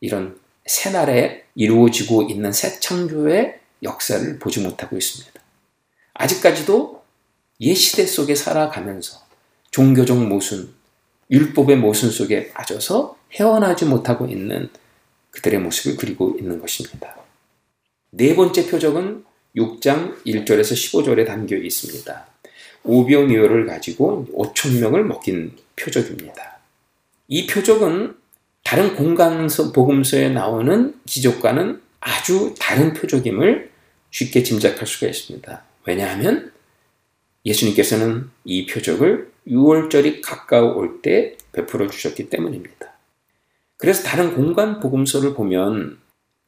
이런 0.00 0.38
새날에 0.68 1.44
이루어지고 1.54 2.24
있는 2.24 2.52
새 2.52 2.78
창조의 2.78 3.58
역사를 3.82 4.38
보지 4.38 4.60
못하고 4.60 4.96
있습니다. 4.96 5.40
아직까지도 6.14 7.02
옛 7.60 7.74
시대 7.74 8.06
속에 8.06 8.34
살아가면서 8.34 9.20
종교적 9.70 10.26
모순, 10.26 10.72
율법의 11.30 11.76
모순 11.76 12.10
속에 12.10 12.52
빠져서 12.52 13.16
헤어나지 13.32 13.84
못하고 13.84 14.26
있는 14.26 14.68
그들의 15.30 15.60
모습을 15.60 15.96
그리고 15.96 16.36
있는 16.38 16.60
것입니다. 16.60 17.16
네 18.10 18.34
번째 18.34 18.66
표적은 18.70 19.24
6장 19.56 20.22
1절에서 20.24 20.72
15절에 20.72 21.26
담겨 21.26 21.56
있습니다. 21.56 22.26
오병이어를 22.84 23.66
가지고 23.66 24.26
5천 24.32 24.80
명을 24.80 25.04
먹인 25.04 25.56
표적입니다. 25.76 26.58
이 27.28 27.46
표적은 27.46 28.16
다른 28.68 28.94
공간서 28.94 29.72
복음서에 29.72 30.28
나오는 30.28 30.94
기적과는 31.06 31.80
아주 32.00 32.54
다른 32.60 32.92
표적임을 32.92 33.70
쉽게 34.10 34.42
짐작할 34.42 34.86
수가 34.86 35.06
있습니다. 35.06 35.62
왜냐하면 35.86 36.52
예수님께서는 37.46 38.28
이 38.44 38.66
표적을 38.66 39.30
6월절이 39.46 40.20
가까워올 40.22 41.00
때 41.00 41.38
베풀어 41.52 41.86
주셨기 41.86 42.28
때문입니다. 42.28 42.92
그래서 43.78 44.02
다른 44.02 44.34
공간 44.34 44.80
복음서를 44.80 45.32
보면 45.32 45.96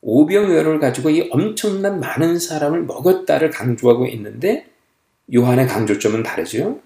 오병이어를 0.02 0.78
가지고 0.78 1.08
이 1.08 1.26
엄청난 1.30 2.00
많은 2.00 2.38
사람을 2.38 2.82
먹였다를 2.82 3.48
강조하고 3.48 4.06
있는데 4.08 4.66
요한의 5.34 5.66
강조점은 5.68 6.22
다르죠. 6.22 6.82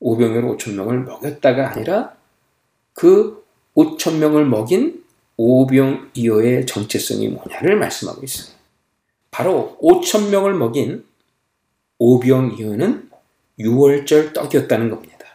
오병이어 0.00 0.56
5천 0.56 0.74
명을 0.74 1.04
먹였다가 1.04 1.70
아니라 1.70 2.16
그 2.92 3.45
5천 3.76 4.16
명을 4.16 4.46
먹인 4.46 5.04
오병이어의 5.36 6.66
정체성이 6.66 7.28
뭐냐를 7.28 7.76
말씀하고 7.76 8.24
있어요. 8.24 8.56
바로 9.30 9.76
5천 9.82 10.30
명을 10.30 10.54
먹인 10.54 11.04
오병이어는 11.98 13.10
6월절 13.58 14.32
떡이었다는 14.32 14.90
겁니다. 14.90 15.26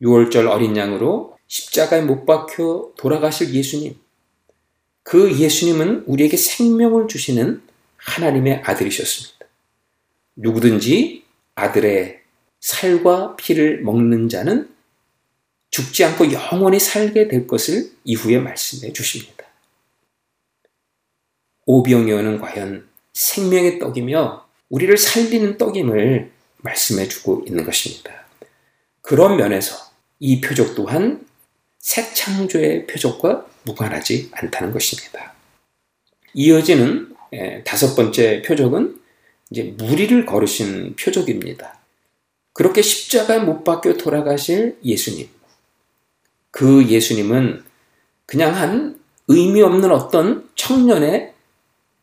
6월절 0.00 0.48
어린 0.48 0.76
양으로 0.76 1.36
십자가에 1.46 2.02
못 2.02 2.24
박혀 2.24 2.92
돌아가실 2.96 3.52
예수님. 3.52 3.96
그 5.02 5.38
예수님은 5.38 6.04
우리에게 6.06 6.36
생명을 6.36 7.08
주시는 7.08 7.62
하나님의 7.96 8.62
아들이셨습니다. 8.64 9.46
누구든지 10.36 11.24
아들의 11.54 12.20
살과 12.60 13.36
피를 13.36 13.82
먹는 13.82 14.28
자는 14.28 14.73
죽지 15.74 16.04
않고 16.04 16.30
영원히 16.30 16.78
살게 16.78 17.26
될 17.26 17.48
것을 17.48 17.90
이후에 18.04 18.38
말씀해 18.38 18.92
주십니다. 18.92 19.44
오병이어는 21.66 22.38
과연 22.38 22.86
생명의 23.12 23.80
떡이며 23.80 24.46
우리를 24.68 24.96
살리는 24.96 25.58
떡임을 25.58 26.30
말씀해 26.58 27.08
주고 27.08 27.42
있는 27.48 27.64
것입니다. 27.64 28.24
그런 29.00 29.36
면에서 29.36 29.74
이 30.20 30.40
표적 30.40 30.76
또한 30.76 31.26
새 31.80 32.14
창조의 32.14 32.86
표적과 32.86 33.44
무관하지 33.64 34.30
않다는 34.30 34.72
것입니다. 34.72 35.34
이어지는 36.34 37.16
예, 37.32 37.64
다섯 37.64 37.96
번째 37.96 38.42
표적은 38.42 39.00
이제 39.50 39.74
무리를 39.76 40.24
걸으신 40.24 40.94
표적입니다. 40.94 41.80
그렇게 42.52 42.80
십자가에 42.80 43.40
못 43.40 43.64
박혀 43.64 43.94
돌아가실 43.94 44.78
예수님. 44.84 45.33
그 46.54 46.86
예수님은 46.86 47.64
그냥 48.26 48.54
한 48.54 48.96
의미 49.26 49.60
없는 49.60 49.90
어떤 49.90 50.48
청년의 50.54 51.32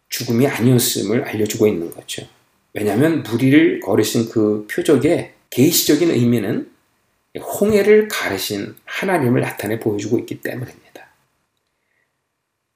죽음이 0.10 0.46
아니었음을 0.46 1.24
알려주고 1.24 1.68
있는 1.68 1.90
거죠. 1.90 2.28
왜냐하면 2.74 3.24
무리를 3.24 3.80
걸으신 3.80 4.28
그 4.28 4.68
표적의 4.70 5.32
계시적인 5.52 6.12
의미는 6.12 6.70
홍해를 7.40 8.10
가르신 8.10 8.76
하나님을 8.84 9.40
나타내 9.40 9.80
보여주고 9.80 10.20
있기 10.20 10.42
때문입니다. 10.42 11.08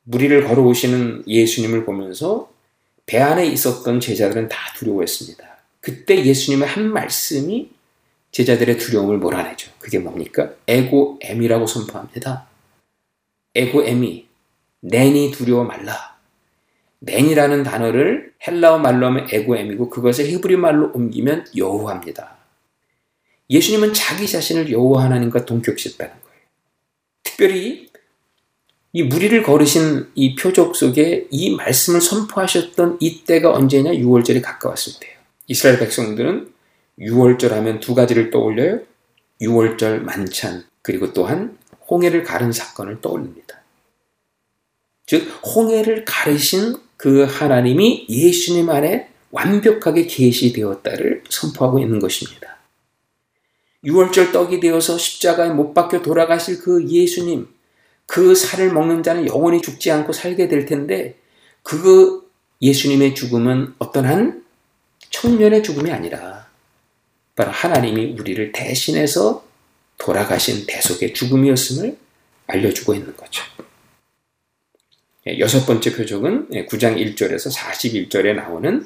무리를 0.04 0.48
걸어오시는 0.48 1.26
예수님을 1.28 1.84
보면서 1.84 2.54
배 3.06 3.20
안에 3.20 3.48
있었던 3.48 4.00
제자들은 4.00 4.48
다 4.48 4.58
두려워했습니다. 4.78 5.58
그때 5.82 6.24
예수님의 6.24 6.70
한 6.70 6.94
말씀이 6.94 7.75
제자들의 8.36 8.78
두려움을 8.80 9.18
몰아내죠. 9.20 9.72
그게 9.80 9.98
뭡니까? 9.98 10.50
에고엠이라고 10.68 11.68
선포합니다. 11.68 12.46
에고엠이 13.56 14.28
낸이 14.82 15.32
두려워 15.32 15.64
말라. 15.64 16.18
낸이라는 17.00 17.64
단어를 17.64 18.34
헬라어 18.46 18.80
말로 18.80 19.06
하면 19.06 19.28
에고엠이고 19.32 19.90
그것을 19.90 20.26
히브리 20.26 20.58
말로 20.58 20.92
옮기면 20.94 21.46
여호와입니다. 21.56 22.36
예수님은 23.50 23.94
자기 23.94 24.28
자신을 24.28 24.70
여호와 24.70 25.06
하나님과 25.06 25.46
동격시했다는 25.46 26.12
거예요. 26.12 26.40
특별히 27.24 27.90
이 28.92 29.04
무리를 29.04 29.44
걸으신 29.44 30.12
이 30.14 30.36
표적 30.36 30.76
속에 30.76 31.28
이 31.32 31.56
말씀을 31.56 32.02
선포하셨던 32.02 32.98
이때가 33.00 33.54
언제냐? 33.54 33.92
6월절이 33.92 34.42
가까웠을 34.42 35.00
때예요. 35.00 35.16
이스라엘 35.48 35.80
백성들은 35.80 36.55
6월절 37.00 37.50
하면 37.50 37.80
두 37.80 37.96
가지를 37.96 38.32
떠올려요. 38.32 38.82
6월절 39.42 40.00
만찬 40.00 40.64
그리고 40.82 41.14
또한 41.14 41.58
홍해를 41.90 42.24
가른 42.24 42.52
사건을 42.52 43.02
떠올립니다. 43.02 43.62
즉 45.06 45.28
홍해를 45.44 46.06
가르신 46.06 46.78
그 46.98 47.24
하나님이 47.24 48.08
예수님 48.10 48.70
안에 48.70 49.10
완벽하게 49.32 50.08
계시되었다를 50.08 51.24
선포하고 51.30 51.80
있는 51.80 52.00
것입니다. 52.00 52.58
6월절 53.84 54.32
떡이 54.32 54.60
되어서 54.62 54.98
십자가에 54.98 55.50
못 55.50 55.74
박혀 55.74 56.02
돌아가실 56.02 56.60
그 56.60 56.88
예수님, 56.88 57.48
그 58.08 58.34
살을 58.34 58.72
먹는 58.72 59.04
자는 59.04 59.28
영원히 59.28 59.62
죽지 59.62 59.92
않고 59.92 60.14
살게 60.14 60.48
될 60.48 60.66
텐데 60.66 61.18
그 61.62 62.28
예수님의 62.62 63.14
죽음은 63.14 63.76
어떤 63.78 64.06
한 64.06 64.44
청년의 65.12 65.62
죽음이 65.62 65.92
아니라 65.92 66.45
바로 67.36 67.52
하나님이 67.52 68.16
우리를 68.20 68.52
대신해서 68.54 69.46
돌아가신 69.98 70.66
대속의 70.68 71.14
죽음이었음을 71.14 71.98
알려주고 72.48 72.96
있는 72.96 73.16
거죠. 73.16 73.44
예, 75.28 75.40
여섯 75.40 75.66
번째 75.66 75.96
표적은 75.96 76.50
9장 76.50 76.98
1절에서 76.98 77.54
41절에 77.54 78.36
나오는 78.36 78.86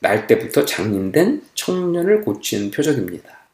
날 0.00 0.26
때부터 0.26 0.64
장님된 0.64 1.42
청년을 1.54 2.22
고친 2.22 2.70
표적입니다. 2.70 3.46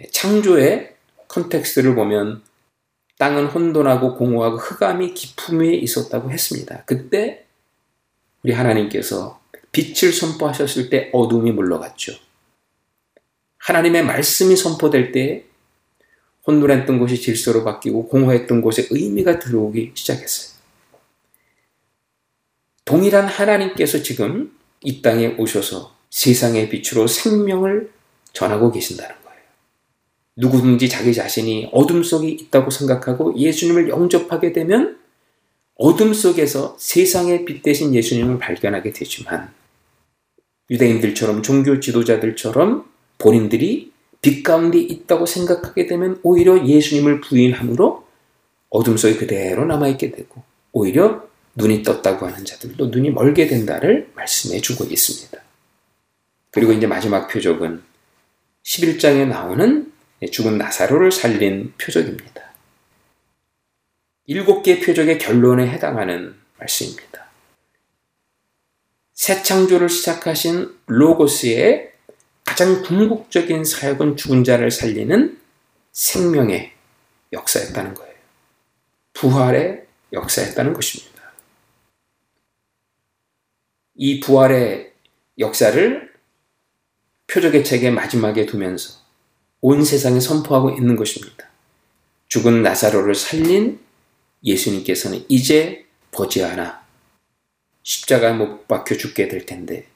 예, 0.00 0.06
창조의 0.08 0.94
context를 1.28 1.94
보면 1.94 2.42
땅은 3.18 3.46
혼돈하고 3.46 4.14
공허하고 4.14 4.58
흑암이 4.58 5.14
깊음 5.14 5.60
위에 5.60 5.74
있었다고 5.74 6.30
했습니다. 6.30 6.84
그때 6.86 7.44
우리 8.44 8.52
하나님께서 8.52 9.40
빛을 9.72 10.12
선포하셨을 10.12 10.88
때 10.88 11.10
어둠이 11.12 11.50
물러갔죠. 11.52 12.27
하나님의 13.68 14.02
말씀이 14.04 14.56
선포될 14.56 15.12
때 15.12 15.44
혼돈했던 16.46 16.98
곳이 16.98 17.20
질서로 17.20 17.64
바뀌고 17.64 18.08
공허했던 18.08 18.62
곳에 18.62 18.86
의미가 18.88 19.38
들어오기 19.38 19.92
시작했어요. 19.94 20.58
동일한 22.86 23.26
하나님께서 23.26 24.02
지금 24.02 24.56
이 24.80 25.02
땅에 25.02 25.34
오셔서 25.36 25.94
세상의 26.08 26.70
빛으로 26.70 27.06
생명을 27.06 27.90
전하고 28.32 28.72
계신다는 28.72 29.14
거예요. 29.22 29.40
누구든지 30.36 30.88
자기 30.88 31.12
자신이 31.12 31.68
어둠 31.70 32.02
속에 32.02 32.26
있다고 32.26 32.70
생각하고 32.70 33.36
예수님을 33.36 33.90
영접하게 33.90 34.54
되면 34.54 34.98
어둠 35.74 36.14
속에서 36.14 36.74
세상의 36.78 37.44
빛 37.44 37.62
대신 37.62 37.94
예수님을 37.94 38.38
발견하게 38.38 38.94
되지만 38.94 39.52
유대인들처럼 40.70 41.42
종교 41.42 41.78
지도자들처럼 41.78 42.97
본인들이 43.18 43.92
빛 44.22 44.42
가운데 44.42 44.78
있다고 44.78 45.26
생각하게 45.26 45.86
되면 45.86 46.18
오히려 46.22 46.64
예수님을 46.66 47.20
부인함으로 47.20 48.06
어둠 48.70 48.96
속에 48.96 49.16
그대로 49.16 49.64
남아있게 49.64 50.10
되고 50.10 50.42
오히려 50.72 51.26
눈이 51.54 51.82
떴다고 51.82 52.26
하는 52.26 52.44
자들도 52.44 52.86
눈이 52.86 53.10
멀게 53.10 53.46
된다를 53.46 54.10
말씀해 54.14 54.60
주고 54.60 54.84
있습니다. 54.84 55.38
그리고 56.50 56.72
이제 56.72 56.86
마지막 56.86 57.28
표적은 57.28 57.82
11장에 58.62 59.26
나오는 59.26 59.92
죽은 60.30 60.58
나사로를 60.58 61.12
살린 61.12 61.72
표적입니다. 61.78 62.42
일곱 64.26 64.62
개의 64.62 64.80
표적의 64.80 65.18
결론에 65.18 65.68
해당하는 65.68 66.34
말씀입니다. 66.58 67.26
새 69.14 69.42
창조를 69.42 69.88
시작하신 69.88 70.76
로고스의 70.86 71.92
가장 72.48 72.82
궁극적인 72.82 73.62
사역은 73.62 74.16
죽은 74.16 74.42
자를 74.42 74.70
살리는 74.70 75.38
생명의 75.92 76.72
역사였다는 77.30 77.92
거예요. 77.92 78.14
부활의 79.12 79.84
역사였다는 80.14 80.72
것입니다. 80.72 81.34
이 83.96 84.20
부활의 84.20 84.94
역사를 85.38 86.10
표적의 87.26 87.64
책의 87.64 87.90
마지막에 87.90 88.46
두면서 88.46 88.98
온 89.60 89.84
세상에 89.84 90.18
선포하고 90.18 90.70
있는 90.70 90.96
것입니다. 90.96 91.50
죽은 92.28 92.62
나사로를 92.62 93.14
살린 93.14 93.78
예수님께서는 94.42 95.26
이제 95.28 95.84
버지 96.12 96.42
않아 96.42 96.82
십자가에 97.82 98.32
못 98.32 98.66
박혀 98.66 98.96
죽게 98.96 99.28
될 99.28 99.44
텐데 99.44 99.86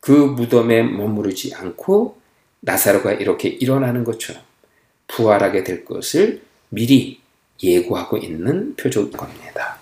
그 0.00 0.10
무덤에 0.10 0.82
머무르지 0.82 1.54
않고 1.54 2.18
나사로가 2.60 3.12
이렇게 3.12 3.48
일어나는 3.48 4.04
것처럼 4.04 4.42
부활하게 5.08 5.64
될 5.64 5.84
것을 5.84 6.42
미리 6.70 7.20
예고하고 7.62 8.16
있는 8.16 8.74
표적인 8.76 9.12
겁니다. 9.12 9.78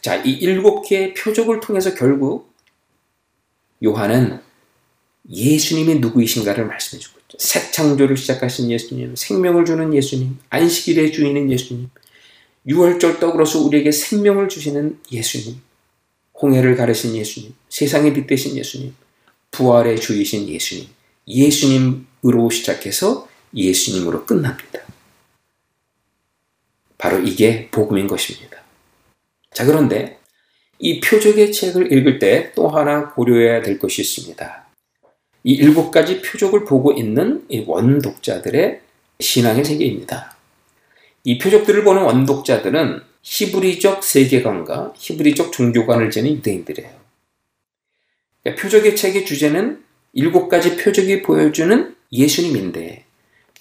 자, 0.00 0.16
이 0.16 0.30
일곱 0.32 0.82
개의 0.82 1.14
표적을 1.14 1.60
통해서 1.60 1.94
결국 1.94 2.52
요한은 3.84 4.40
예수님이 5.30 5.96
누구이신가를 5.96 6.66
말씀해 6.66 7.00
주고 7.00 7.20
있죠. 7.20 7.38
새 7.38 7.70
창조를 7.70 8.16
시작하신 8.16 8.70
예수님, 8.70 9.14
생명을 9.14 9.64
주는 9.64 9.94
예수님, 9.94 10.38
안식일의 10.50 11.12
주인인 11.12 11.50
예수님, 11.50 11.88
6월절 12.66 13.20
떡으로서 13.20 13.60
우리에게 13.60 13.92
생명을 13.92 14.48
주시는 14.48 14.98
예수님, 15.12 15.60
홍해를 16.40 16.74
가르신 16.76 17.14
예수님, 17.14 17.54
세상의 17.68 18.14
빛 18.14 18.26
되신 18.26 18.56
예수님, 18.56 18.94
부활의 19.52 20.00
주이신 20.00 20.48
예수님, 20.48 20.88
예수님으로 21.28 22.50
시작해서 22.50 23.28
예수님으로 23.54 24.26
끝납니다. 24.26 24.80
바로 26.98 27.20
이게 27.20 27.68
복음인 27.70 28.06
것입니다. 28.06 28.58
자, 29.52 29.64
그런데 29.64 30.18
이 30.78 31.00
표적의 31.00 31.52
책을 31.52 31.92
읽을 31.92 32.18
때 32.18 32.52
또 32.54 32.68
하나 32.68 33.10
고려해야 33.10 33.62
될 33.62 33.78
것이 33.78 34.02
있습니다. 34.02 34.66
이 35.44 35.52
일곱 35.52 35.90
가지 35.90 36.22
표적을 36.22 36.64
보고 36.64 36.92
있는 36.92 37.46
원독자들의 37.66 38.80
신앙의 39.20 39.64
세계입니다. 39.64 40.36
이 41.24 41.38
표적들을 41.38 41.84
보는 41.84 42.02
원독자들은 42.02 43.02
히브리적 43.22 44.02
세계관과 44.02 44.94
히브리적 44.96 45.52
종교관을 45.52 46.10
지닌 46.10 46.36
유대인들이에요. 46.36 47.01
표적의 48.62 48.94
책의 48.94 49.26
주제는 49.26 49.82
일곱 50.12 50.48
가지 50.48 50.76
표적이 50.76 51.22
보여주는 51.22 51.96
예수님인데 52.12 53.04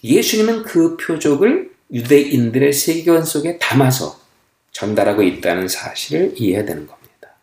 예수님은 0.04 0.64
그 0.64 0.96
표적을 0.98 1.72
유대인들의 1.92 2.72
세계관 2.72 3.26
속에 3.26 3.58
담아서 3.58 4.22
전달하고 4.72 5.24
있다는 5.24 5.68
사실을 5.68 6.34
이해해야 6.38 6.66
되는 6.66 6.86
겁니다. 6.86 7.36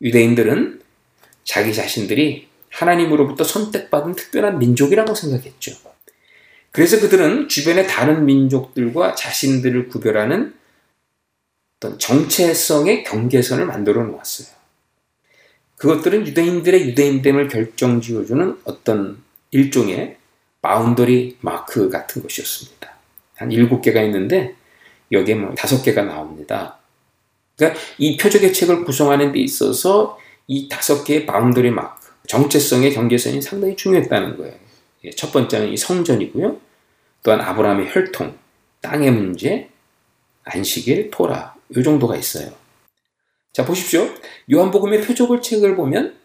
유대인들은 0.00 0.80
자기 1.44 1.72
자신들이 1.72 2.48
하나님으로부터 2.68 3.44
선택받은 3.44 4.16
특별한 4.16 4.58
민족이라고 4.58 5.14
생각했죠. 5.14 5.76
그래서 6.72 6.98
그들은 7.00 7.48
주변의 7.48 7.86
다른 7.86 8.24
민족들과 8.24 9.14
자신들을 9.14 9.88
구별하는 9.88 10.54
어떤 11.76 11.98
정체성의 11.98 13.04
경계선을 13.04 13.66
만들어 13.66 14.02
놓았어요. 14.04 14.61
그것들은 15.82 16.28
유대인들의 16.28 16.86
유대인됨을 16.90 17.48
결정지어주는 17.48 18.60
어떤 18.62 19.20
일종의 19.50 20.16
boundary 20.60 21.38
mark 21.40 21.90
같은 21.90 22.22
것이었습니다. 22.22 22.88
한 23.34 23.50
일곱 23.50 23.82
개가 23.82 24.00
있는데 24.02 24.54
여기에 25.10 25.34
뭐 25.34 25.54
다섯 25.56 25.82
개가 25.82 26.04
나옵니다. 26.04 26.78
그러니까 27.56 27.80
이 27.98 28.16
표적의 28.16 28.52
책을 28.52 28.84
구성하는 28.84 29.32
데 29.32 29.40
있어서 29.40 30.16
이 30.46 30.68
다섯 30.68 31.02
개의 31.02 31.26
boundary 31.26 31.72
mark, 31.72 32.12
정체성의 32.28 32.94
경계선이 32.94 33.42
상당히 33.42 33.74
중요했다는 33.74 34.36
거예요. 34.36 34.54
예, 35.02 35.10
첫 35.10 35.32
번째는 35.32 35.72
이 35.72 35.76
성전이고요. 35.76 36.60
또한 37.24 37.40
아브라함의 37.40 37.88
혈통, 37.92 38.38
땅의 38.82 39.10
문제, 39.10 39.68
안식일, 40.44 41.10
토라, 41.10 41.56
요 41.76 41.82
정도가 41.82 42.16
있어요. 42.16 42.61
자, 43.52 43.66
보십시오. 43.66 44.08
요한복음의 44.50 45.02
표적의 45.02 45.42
책을 45.42 45.76
보면 45.76 46.16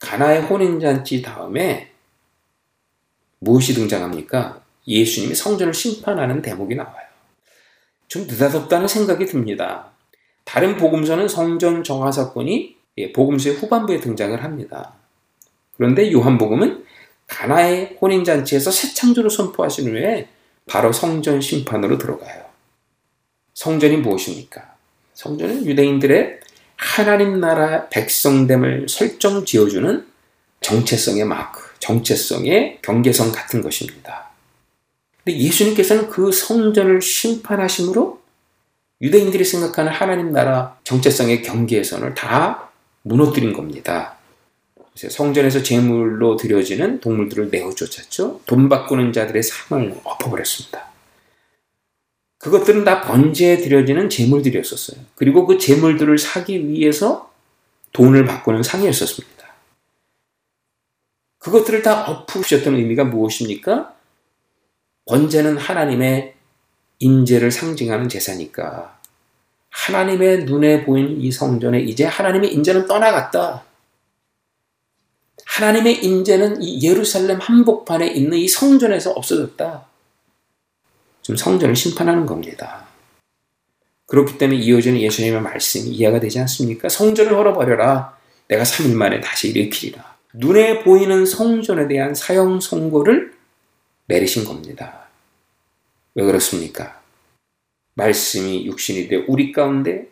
가나의 0.00 0.42
혼인잔치 0.42 1.20
다음에 1.20 1.90
무엇이 3.38 3.74
등장합니까? 3.74 4.62
예수님이 4.86 5.34
성전을 5.34 5.74
심판하는 5.74 6.40
대목이 6.40 6.74
나와요. 6.74 7.06
좀 8.08 8.26
느닷없다는 8.26 8.88
생각이 8.88 9.26
듭니다. 9.26 9.90
다른 10.44 10.78
복음서는 10.78 11.28
성전 11.28 11.84
정화 11.84 12.10
사건이 12.10 12.76
예, 12.98 13.12
복음서의 13.12 13.56
후반부에 13.56 14.00
등장을 14.00 14.42
합니다. 14.42 14.94
그런데 15.76 16.10
요한복음은 16.10 16.84
가나의 17.26 17.98
혼인잔치에서 18.00 18.70
새 18.70 18.94
창조를 18.94 19.30
선포하신 19.30 19.90
후에 19.90 20.28
바로 20.66 20.92
성전 20.92 21.40
심판으로 21.40 21.98
들어가요. 21.98 22.44
성전이 23.54 23.98
무엇입니까? 23.98 24.74
성전은 25.14 25.66
유대인들의 25.66 26.40
하나님 26.80 27.40
나라 27.40 27.88
백성됨을 27.90 28.86
설정 28.88 29.44
지어주는 29.44 30.06
정체성의 30.62 31.26
마크, 31.26 31.60
정체성의 31.78 32.78
경계선 32.80 33.32
같은 33.32 33.60
것입니다. 33.60 34.30
근데 35.22 35.38
예수님께서는 35.38 36.08
그 36.08 36.32
성전을 36.32 37.02
심판하심으로 37.02 38.20
유대인들이 39.02 39.44
생각하는 39.44 39.92
하나님 39.92 40.32
나라 40.32 40.78
정체성의 40.84 41.42
경계선을 41.42 42.14
다 42.14 42.70
무너뜨린 43.02 43.52
겁니다. 43.52 44.16
성전에서 44.94 45.62
제물로 45.62 46.36
드려지는 46.36 47.00
동물들을 47.00 47.50
내어 47.50 47.74
쫓았죠. 47.74 48.40
돈 48.46 48.70
바꾸는 48.70 49.12
자들의 49.12 49.42
상을 49.42 50.00
엎어버렸습니다. 50.02 50.89
그것들은 52.40 52.84
다 52.84 53.02
번제에 53.02 53.58
드려지는 53.58 54.08
제물들이었었어요. 54.08 55.04
그리고 55.14 55.46
그 55.46 55.58
제물들을 55.58 56.16
사기 56.16 56.68
위해서 56.68 57.30
돈을 57.92 58.24
바꾸는 58.24 58.62
상이었었습니다. 58.62 59.46
그것들을 61.38 61.82
다 61.82 62.10
엎으셨던 62.10 62.76
의미가 62.76 63.04
무엇입니까? 63.04 63.94
번제는 65.06 65.58
하나님의 65.58 66.34
인재를 66.98 67.50
상징하는 67.50 68.08
제사니까 68.08 68.98
하나님의 69.68 70.44
눈에 70.44 70.84
보이는 70.84 71.20
이 71.20 71.30
성전에 71.30 71.80
이제 71.80 72.04
하나님의 72.04 72.54
인재는 72.54 72.86
떠나갔다. 72.86 73.64
하나님의 75.44 76.04
인재는 76.04 76.62
이 76.62 76.86
예루살렘 76.86 77.38
한복판에 77.38 78.08
있는 78.08 78.38
이 78.38 78.48
성전에서 78.48 79.10
없어졌다. 79.12 79.89
지금 81.22 81.36
성전을 81.36 81.76
심판하는 81.76 82.26
겁니다. 82.26 82.86
그렇기 84.06 84.38
때문에 84.38 84.58
이어지는 84.58 85.00
예수님의 85.00 85.40
말씀이 85.40 85.88
이해가 85.90 86.18
되지 86.18 86.40
않습니까? 86.40 86.88
성전을 86.88 87.32
헐어버려라. 87.32 88.18
내가 88.48 88.64
3일 88.64 88.94
만에 88.94 89.20
다시 89.20 89.50
일으키리라. 89.50 90.16
눈에 90.34 90.82
보이는 90.82 91.24
성전에 91.24 91.86
대한 91.86 92.14
사형 92.14 92.60
선고를 92.60 93.34
내리신 94.06 94.44
겁니다. 94.44 95.08
왜 96.14 96.24
그렇습니까? 96.24 97.00
말씀이 97.94 98.66
육신이 98.66 99.08
되어 99.08 99.24
우리 99.28 99.52
가운데 99.52 100.08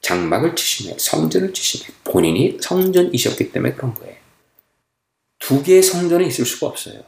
장막을 0.00 0.54
치시며 0.54 0.96
성전을 0.98 1.52
치시며 1.52 1.94
본인이 2.04 2.58
성전이셨기 2.60 3.52
때문에 3.52 3.74
그런 3.74 3.94
거예요. 3.94 4.16
두 5.38 5.62
개의 5.62 5.82
성전이 5.82 6.26
있을 6.26 6.44
수가 6.44 6.66
없어요. 6.66 7.02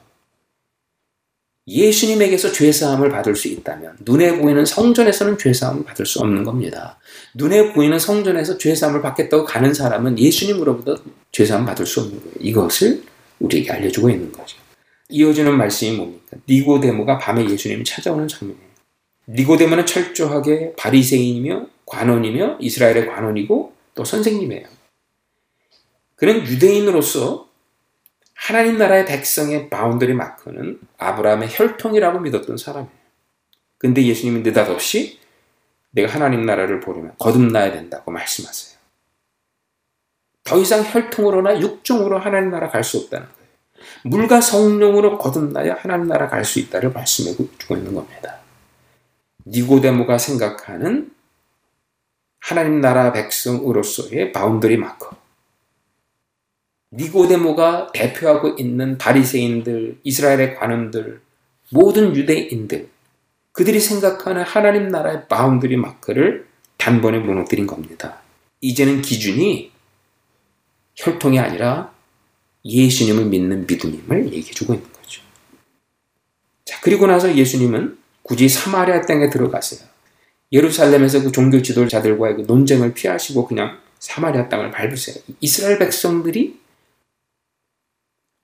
예수님에게서 1.71 2.51
죄사함을 2.53 3.11
받을 3.11 3.37
수 3.37 3.49
있다면 3.49 3.99
눈에 4.01 4.39
보이는 4.39 4.65
성전에서는 4.65 5.39
죄사함을 5.39 5.85
받을 5.85 6.05
수 6.05 6.19
없는 6.21 6.43
겁니다. 6.43 6.99
눈에 7.35 7.73
보이는 7.73 7.99
성전에서 7.99 8.59
죄사함을 8.59 9.01
받겠다고 9.03 9.45
가는 9.45 9.73
사람은 9.73 10.19
예수님으로부터 10.19 10.97
죄사함 11.31 11.65
받을 11.65 11.87
수 11.87 12.01
없는 12.01 12.19
거예요. 12.19 12.35
이것을 12.41 13.03
우리에게 13.39 13.71
알려주고 13.71 14.11
있는 14.11 14.33
거죠. 14.33 14.59
이어지는 15.09 15.57
말씀이 15.57 15.97
뭡니까? 15.97 16.37
니고데모가 16.49 17.19
밤에 17.19 17.49
예수님이 17.49 17.85
찾아오는 17.85 18.27
장면이에요. 18.27 18.71
니고데모는 19.29 19.87
철저하게 19.87 20.75
바리새인이며 20.77 21.67
관원이며 21.87 22.59
이스라엘의 22.61 23.07
관원이고 23.07 23.73
또 23.95 24.05
선생님이에요. 24.05 24.67
그는 26.17 26.47
유대인으로서 26.47 27.50
하나님 28.41 28.79
나라의 28.79 29.05
백성의 29.05 29.69
boundary 29.69 30.15
marker는 30.15 30.81
아브라함의 30.97 31.49
혈통이라고 31.53 32.21
믿었던 32.21 32.57
사람이에요. 32.57 32.91
근데 33.77 34.03
예수님은 34.03 34.43
느닷없이 34.43 35.21
내가 35.91 36.13
하나님 36.13 36.47
나라를 36.47 36.81
보려면 36.81 37.15
거듭나야 37.19 37.71
된다고 37.73 38.11
말씀하세요. 38.11 38.79
더 40.45 40.59
이상 40.59 40.83
혈통으로나 40.83 41.61
육정으로 41.61 42.19
하나님 42.19 42.51
나라 42.51 42.71
갈 42.71 42.83
수 42.83 42.99
없다는 42.99 43.27
거예요. 43.27 43.49
물과 44.05 44.41
성령으로 44.41 45.19
거듭나야 45.19 45.75
하나님 45.75 46.07
나라 46.09 46.29
갈 46.29 46.45
수 46.45 46.61
있다를 46.61 46.93
말씀해 46.93 47.37
주고 47.59 47.77
있는 47.77 47.95
겁니다. 47.95 48.39
니고데모가 49.47 50.17
생각하는 50.17 51.13
하나님 52.41 52.81
나라 52.81 53.13
백성으로서의 53.13 54.33
boundary 54.33 54.79
marker. 54.79 55.20
니고데모가 56.93 57.93
대표하고 57.93 58.57
있는 58.59 58.99
바리새인들, 58.99 60.01
이스라엘의 60.03 60.57
관원들, 60.57 61.21
모든 61.71 62.17
유대인들, 62.17 62.89
그들이 63.53 63.79
생각하는 63.81 64.43
하나님 64.43 64.89
나라의 64.89 65.29
boundary 65.29 65.77
marker를 65.77 66.47
단번에 66.79 67.19
무너뜨린 67.19 67.67
겁니다. 67.67 68.23
이제는 68.61 69.03
기준이 69.03 69.71
혈통이 70.97 71.39
아니라 71.39 71.93
예수님을 72.65 73.27
믿는 73.27 73.67
믿음임을 73.67 74.27
얘기해 74.33 74.53
주고 74.53 74.75
있는 74.75 74.87
거죠. 74.93 75.23
자, 76.65 76.79
그리고 76.83 77.07
나서 77.07 77.35
예수님은 77.35 77.99
굳이 78.23 78.49
사마리아 78.49 79.01
땅에 79.03 79.31
들어가세요. 79.31 79.89
예루살렘에서 80.53 81.23
그 81.23 81.33
종교 81.33 81.63
지도자들과의 81.63 82.37
그 82.37 82.41
논쟁을 82.43 82.95
피하시고 82.95 83.47
그냥 83.47 83.79
사마리아 83.99 84.49
땅을 84.49 84.71
밟으세요. 84.71 85.17
이스라엘 85.41 85.79
백성들이 85.79 86.60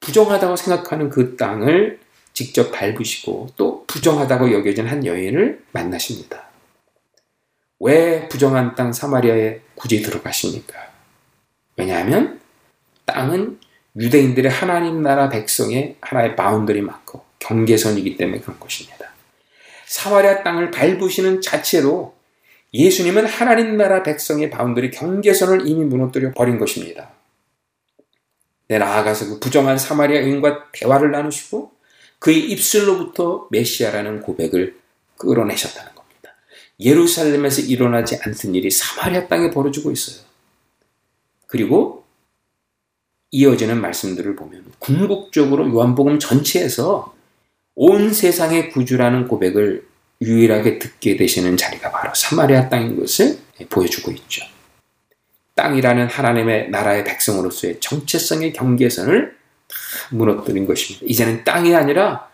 부정하다고 0.00 0.56
생각하는 0.56 1.08
그 1.10 1.36
땅을 1.36 2.00
직접 2.32 2.70
밟으시고 2.70 3.48
또 3.56 3.84
부정하다고 3.86 4.52
여겨진 4.52 4.86
한 4.86 5.06
여인을 5.06 5.64
만나십니다. 5.72 6.44
왜 7.80 8.28
부정한 8.28 8.74
땅 8.74 8.92
사마리아에 8.92 9.60
굳이 9.74 10.02
들어가십니까? 10.02 10.74
왜냐하면 11.76 12.40
땅은 13.04 13.58
유대인들의 13.98 14.50
하나님 14.50 15.02
나라 15.02 15.28
백성의 15.28 15.96
하나의 16.00 16.36
boundary 16.36 16.82
marker, 16.82 17.24
경계선이기 17.38 18.16
때문에 18.16 18.40
그런 18.40 18.60
것입니다. 18.60 19.10
사마리아 19.86 20.42
땅을 20.42 20.70
밟으시는 20.70 21.40
자체로 21.40 22.14
예수님은 22.74 23.24
하나님 23.26 23.76
나라 23.76 24.02
백성의 24.02 24.50
boundary 24.50 24.90
경계선을 24.90 25.66
이미 25.66 25.84
무너뜨려 25.84 26.32
버린 26.32 26.58
것입니다. 26.58 27.10
내 28.68 28.78
나아가서 28.78 29.28
그 29.28 29.40
부정한 29.40 29.78
사마리아 29.78 30.20
여인과 30.22 30.72
대화를 30.72 31.10
나누시고 31.12 31.72
그의 32.18 32.50
입술로부터 32.50 33.48
메시아라는 33.50 34.20
고백을 34.20 34.76
끌어내셨다는 35.18 35.94
겁니다. 35.94 36.34
예루살렘에서 36.80 37.62
일어나지 37.62 38.18
않던 38.22 38.54
일이 38.54 38.70
사마리아 38.70 39.28
땅에 39.28 39.50
벌어지고 39.50 39.92
있어요. 39.92 40.24
그리고 41.46 42.04
이어지는 43.30 43.80
말씀들을 43.80 44.36
보면 44.36 44.64
궁극적으로 44.78 45.68
요한복음 45.68 46.18
전체에서 46.18 47.14
온 47.74 48.12
세상의 48.12 48.70
구주라는 48.70 49.28
고백을 49.28 49.86
유일하게 50.22 50.78
듣게 50.78 51.16
되시는 51.16 51.56
자리가 51.56 51.90
바로 51.90 52.12
사마리아 52.14 52.68
땅인 52.68 52.98
것을 52.98 53.38
보여주고 53.68 54.10
있죠. 54.12 54.44
땅이라는 55.56 56.06
하나님의 56.06 56.70
나라의 56.70 57.02
백성으로서의 57.04 57.80
정체성의 57.80 58.52
경계선을 58.52 59.36
다 59.66 59.76
무너뜨린 60.12 60.66
것입니다. 60.66 61.04
이제는 61.08 61.44
땅이 61.44 61.74
아니라 61.74 62.28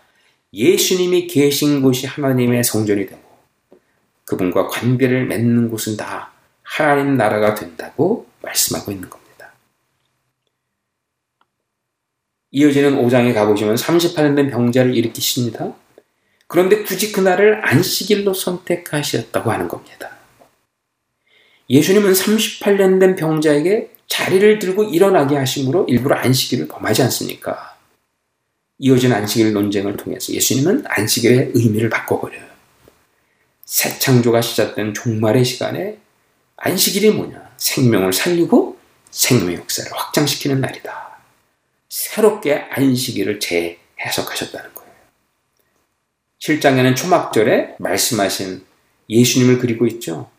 예수님이 0.53 1.27
계신 1.27 1.81
곳이 1.81 2.05
하나님의 2.05 2.63
성전이 2.63 3.07
되고 3.07 3.21
그분과 4.25 4.67
관계를 4.67 5.25
맺는 5.25 5.69
곳은 5.69 5.97
다 5.97 6.31
하나님 6.61 7.17
나라가 7.17 7.55
된다고 7.55 8.27
말씀하고 8.41 8.91
있는 8.91 9.09
겁니다. 9.09 9.53
이어지는 12.51 13.01
5장에 13.03 13.33
가보시면 13.33 13.75
38년 13.75 14.35
된 14.35 14.49
병자를 14.51 14.95
일으키십니다. 14.95 15.73
그런데 16.47 16.83
굳이 16.83 17.11
그날을 17.11 17.65
안식일로 17.65 18.33
선택하셨다고 18.33 19.51
하는 19.51 19.67
겁니다. 19.67 20.12
예수님은 21.69 22.13
38년 22.13 22.99
된 22.99 23.15
병자에게 23.15 23.91
자리를 24.07 24.59
들고 24.59 24.83
일어나게 24.83 25.35
하심으로 25.37 25.85
일부러 25.87 26.15
안식일을 26.17 26.67
범하지 26.67 27.03
않습니까? 27.03 27.77
이어진 28.79 29.13
안식일 29.13 29.53
논쟁을 29.53 29.95
통해서 29.97 30.33
예수님은 30.33 30.83
안식일의 30.87 31.51
의미를 31.53 31.89
바꿔버려요. 31.89 32.43
새 33.65 33.97
창조가 33.97 34.41
시작된 34.41 34.93
종말의 34.93 35.45
시간에 35.45 35.97
안식일이 36.57 37.11
뭐냐? 37.11 37.53
생명을 37.57 38.13
살리고 38.13 38.77
생명의 39.09 39.55
역사를 39.55 39.89
확장시키는 39.91 40.59
날이다. 40.59 41.17
새롭게 41.87 42.65
안식일을 42.71 43.39
재해석하셨다는 43.39 44.73
거예요. 44.73 44.93
7장에는 46.39 46.95
초막절에 46.95 47.75
말씀하신 47.79 48.65
예수님을 49.09 49.59
그리고 49.59 49.87
있죠. 49.87 50.29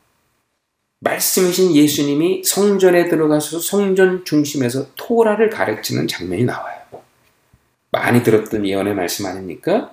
말씀이신 1.05 1.75
예수님이 1.75 2.43
성전에 2.45 3.09
들어가서 3.09 3.61
성전 3.61 4.25
중심에서 4.25 4.87
토라를 4.97 5.51
가르치는 5.51 6.09
장면이 6.09 6.45
나와요. 6.45 6.79
많이 7.91 8.23
들었던 8.23 8.67
예언의 8.67 8.95
말씀 8.95 9.27
아닙니까? 9.27 9.93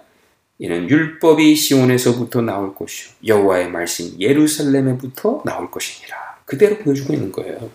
이는 0.57 0.89
율법이 0.89 1.55
시온에서부터 1.55 2.41
나올 2.41 2.73
것이요 2.73 3.11
여호와의 3.25 3.69
말씀 3.69 4.19
예루살렘에부터 4.19 5.41
나올 5.43 5.69
것이니라. 5.69 6.15
그대로 6.45 6.77
보여주고 6.77 7.13
있는 7.13 7.31
거예요. 7.31 7.69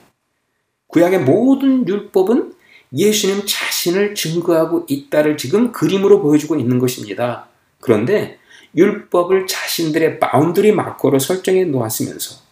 구약의 0.88 1.20
모든 1.20 1.86
율법은 1.86 2.54
예수님 2.94 3.44
자신을 3.46 4.14
증거하고 4.14 4.86
있다를 4.88 5.36
지금 5.36 5.72
그림으로 5.72 6.22
보여주고 6.22 6.56
있는 6.56 6.78
것입니다. 6.78 7.48
그런데 7.80 8.38
율법을 8.74 9.46
자신들의 9.46 10.20
boundary 10.20 10.72
marker로 10.72 11.18
설정해 11.18 11.64
놓았으면서 11.64 12.45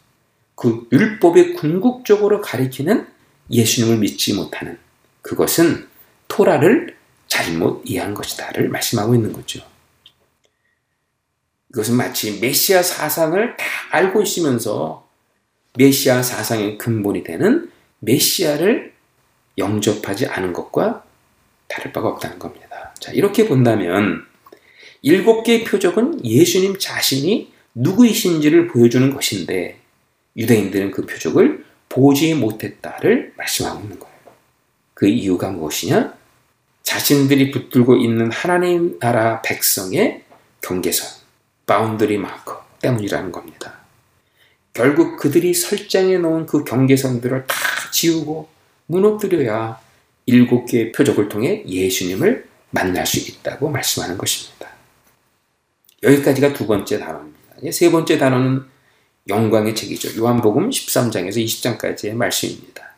그 0.55 0.87
율법의 0.93 1.55
궁극적으로 1.55 2.41
가리키는 2.41 3.07
예수님을 3.51 3.99
믿지 3.99 4.35
못하는 4.35 4.79
그것은 5.23 5.89
토라를 6.29 6.97
잘못 7.27 7.83
이해한 7.85 8.15
것이다를 8.15 8.69
말씀하고 8.69 9.15
있는 9.15 9.33
거죠. 9.33 9.61
이것은 11.71 11.97
마치 11.97 12.39
메시아 12.41 12.83
사상을 12.83 13.57
다 13.57 13.65
알고 13.91 14.23
있으면서 14.23 15.09
메시아 15.77 16.23
사상의 16.23 16.79
근본이 16.79 17.25
되는 17.25 17.71
메시아를 17.99 18.93
영접하지 19.59 20.27
않은 20.27 20.53
것과 20.53 21.05
다를 21.67 21.93
바가 21.93 22.09
없다는 22.09 22.39
겁니다. 22.39 22.95
자, 23.01 23.13
이렇게 23.13 23.49
본다면 23.49 24.25
일곱 25.03 25.43
개의 25.43 25.65
표적은 25.65 26.25
예수님 26.25 26.79
자신이 26.79 27.53
누구이신지를 27.75 28.69
보여주는 28.69 29.13
것인데 29.13 29.81
유대인들은 30.37 30.91
그 30.91 31.07
표적을 31.07 31.65
보지 31.89 32.35
못했다를 32.35 33.35
말씀하고 33.37 33.83
있는 33.83 33.99
거예요. 33.99 34.15
그 34.95 35.07
이유가 35.07 35.51
무엇이냐? 35.51 36.15
자신들이 36.83 37.51
붙들고 37.51 37.97
있는 37.97 38.31
하나님 38.31 38.99
나라 38.99 39.41
백성의 39.43 40.23
경계선, 40.61 41.09
boundary 41.67 42.19
marker 42.19 42.65
때문이라는 42.81 43.33
겁니다. 43.33 43.79
결국 44.73 45.19
그들이 45.19 45.55
설정해 45.55 46.19
놓은 46.19 46.47
그 46.47 46.65
경계선들을 46.65 47.47
다 47.47 47.57
지우고 47.93 48.49
무너뜨려야 48.87 49.81
일곱 50.27 50.67
개의 50.67 50.93
표적을 50.93 51.29
통해 51.29 51.63
예수님을 51.67 52.49
만날 52.71 53.07
수 53.07 53.19
있다고 53.19 53.71
말씀하는 53.71 54.19
것입니다. 54.19 54.69
여기까지가 56.03 56.53
두 56.53 56.67
번째 56.67 56.99
단원입니다. 56.99 57.71
세 57.73 57.91
번째 57.91 58.19
단원은 58.19 58.74
영광의 59.29 59.75
책이죠. 59.75 60.21
요한복음 60.21 60.71
13장에서 60.71 61.37
20장까지의 61.45 62.13
말씀입니다. 62.15 62.95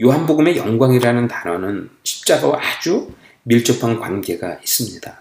요한복음의 0.00 0.56
영광이라는 0.56 1.28
단어는 1.28 1.90
십자가와 2.04 2.60
아주 2.60 3.10
밀접한 3.44 3.98
관계가 3.98 4.58
있습니다. 4.62 5.20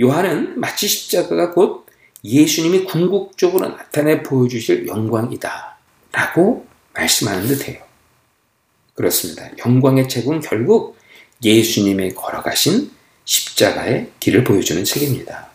요한은 0.00 0.60
마치 0.60 0.86
십자가가 0.86 1.52
곧 1.52 1.86
예수님이 2.22 2.84
궁극적으로 2.84 3.68
나타내 3.68 4.22
보여주실 4.22 4.86
영광이다. 4.86 5.76
라고 6.12 6.66
말씀하는 6.92 7.46
듯 7.48 7.68
해요. 7.68 7.82
그렇습니다. 8.94 9.50
영광의 9.64 10.08
책은 10.08 10.40
결국 10.40 10.96
예수님의 11.42 12.14
걸어가신 12.14 12.90
십자가의 13.24 14.10
길을 14.20 14.44
보여주는 14.44 14.82
책입니다. 14.84 15.53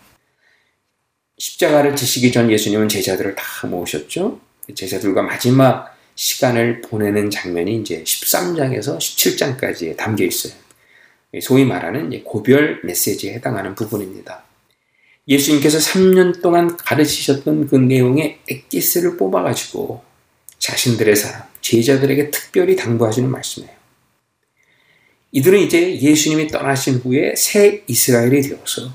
십자가를 1.39 1.95
지시기 1.95 2.31
전 2.31 2.51
예수님은 2.51 2.89
제자들을 2.89 3.35
다 3.35 3.67
모으셨죠. 3.67 4.39
제자들과 4.75 5.23
마지막 5.23 5.97
시간을 6.15 6.81
보내는 6.81 7.29
장면이 7.29 7.77
이제 7.77 8.03
13장에서 8.03 8.97
17장까지에 8.97 9.95
담겨 9.95 10.25
있어요. 10.25 10.53
소위 11.41 11.63
말하는 11.63 12.23
고별 12.23 12.81
메시지에 12.83 13.33
해당하는 13.33 13.73
부분입니다. 13.73 14.43
예수님께서 15.27 15.77
3년 15.77 16.41
동안 16.41 16.75
가르치셨던 16.75 17.67
그 17.67 17.75
내용의 17.75 18.39
엑기스를 18.49 19.15
뽑아가지고 19.15 20.03
자신들의 20.57 21.15
사람, 21.15 21.43
제자들에게 21.61 22.31
특별히 22.31 22.75
당부하시는 22.75 23.29
말씀이에요. 23.29 23.73
이들은 25.31 25.59
이제 25.59 25.99
예수님이 26.01 26.47
떠나신 26.47 26.95
후에 26.95 27.35
새 27.35 27.83
이스라엘이 27.87 28.41
되어서 28.41 28.91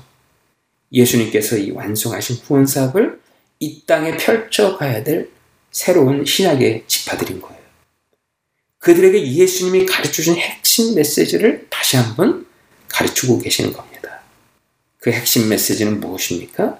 예수님께서 0.95 1.57
이 1.57 1.71
완성하신 1.71 2.39
구원 2.41 2.65
사업을 2.65 3.19
이 3.59 3.85
땅에 3.85 4.17
펼쳐가야 4.17 5.03
될 5.03 5.29
새로운 5.71 6.25
신학의 6.25 6.85
지파들인 6.87 7.41
거예요. 7.41 7.59
그들에게 8.79 9.33
예수님이 9.33 9.85
가르쳐 9.85 10.23
준 10.23 10.35
핵심 10.35 10.95
메시지를 10.95 11.67
다시 11.69 11.97
한번 11.97 12.45
가르치고 12.87 13.39
계시는 13.39 13.73
겁니다. 13.73 14.21
그 14.99 15.11
핵심 15.11 15.49
메시지는 15.49 15.99
무엇입니까? 15.99 16.79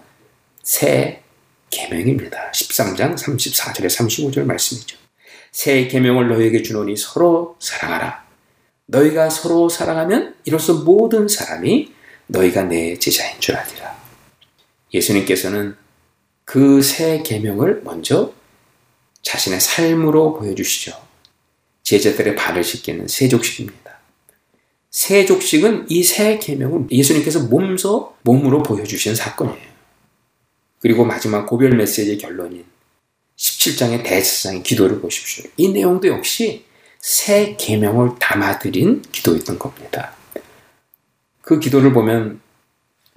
새 0.63 1.21
계명입니다. 1.69 2.51
13장 2.51 3.15
34절에 3.15 3.87
35절 3.87 4.43
말씀이죠. 4.43 4.97
새 5.51 5.87
계명을 5.87 6.29
너희에게 6.29 6.61
주노니 6.61 6.95
서로 6.95 7.57
사랑하라. 7.59 8.25
너희가 8.87 9.29
서로 9.29 9.67
사랑하면 9.67 10.35
이로써 10.45 10.73
모든 10.73 11.27
사람이 11.27 11.93
너희가 12.27 12.63
내 12.63 12.97
제자인 12.97 13.39
줄 13.39 13.55
아리라. 13.55 13.94
예수님께서는 14.95 15.75
그 16.45 16.81
새 16.81 17.21
계명을 17.23 17.81
먼저 17.83 18.33
자신의 19.21 19.59
삶으로 19.59 20.33
보여주시죠. 20.37 20.93
제자들의 21.83 22.35
발을 22.35 22.63
씻기는 22.63 23.07
세족식입니다. 23.07 23.99
세족식은 24.91 25.87
이 25.89 26.03
새 26.03 26.39
계명을 26.39 26.87
예수님께서 26.91 27.41
몸소 27.47 28.15
몸으로 28.23 28.63
보여주신 28.63 29.15
사건이에요. 29.15 29.75
그리고 30.79 31.03
마지막 31.03 31.45
고별 31.47 31.71
메시지의 31.71 32.17
결론인 32.17 32.65
17장의 33.37 34.03
대제사장의 34.03 34.63
기도를 34.63 35.01
보십시오. 35.01 35.49
이 35.57 35.69
내용도 35.69 36.07
역시 36.07 36.65
새 36.99 37.55
계명을 37.59 38.17
담아드린 38.19 39.01
기도였던 39.11 39.59
겁니다. 39.59 40.15
그 41.41 41.59
기도를 41.59 41.91
보면 41.91 42.39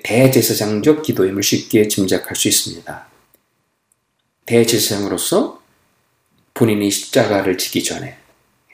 대제사장적 0.03 1.03
기도임을 1.03 1.43
쉽게 1.43 1.89
짐작할 1.89 2.37
수 2.37 2.49
있습니다. 2.49 3.09
대제사장으로서 4.47 5.61
본인이 6.55 6.91
십자가를 6.91 7.59
지기 7.59 7.85
전에 7.85 8.17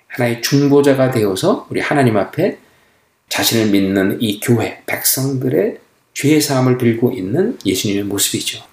하나의 0.09 0.43
중보자가 0.43 1.11
되어서 1.11 1.67
우리 1.71 1.81
하나님 1.81 2.17
앞에 2.17 2.59
자신을 3.29 3.71
믿는 3.71 4.23
이 4.23 4.39
교회 4.41 4.83
백성들의 4.87 5.79
죄 6.13 6.41
사함을 6.41 6.79
빌고 6.79 7.13
있는 7.13 7.59
예수님의 7.67 8.05
모습이죠. 8.05 8.65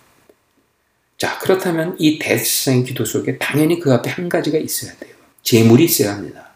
자, 1.17 1.39
그렇다면 1.39 1.95
이 1.99 2.19
대제사장 2.19 2.83
기도 2.83 3.05
속에 3.05 3.37
당연히 3.37 3.79
그 3.79 3.91
앞에 3.93 4.09
한 4.09 4.29
가지가 4.29 4.57
있어야 4.59 4.93
돼요. 4.97 5.15
재물이 5.41 5.85
있어야 5.85 6.13
합니다. 6.13 6.51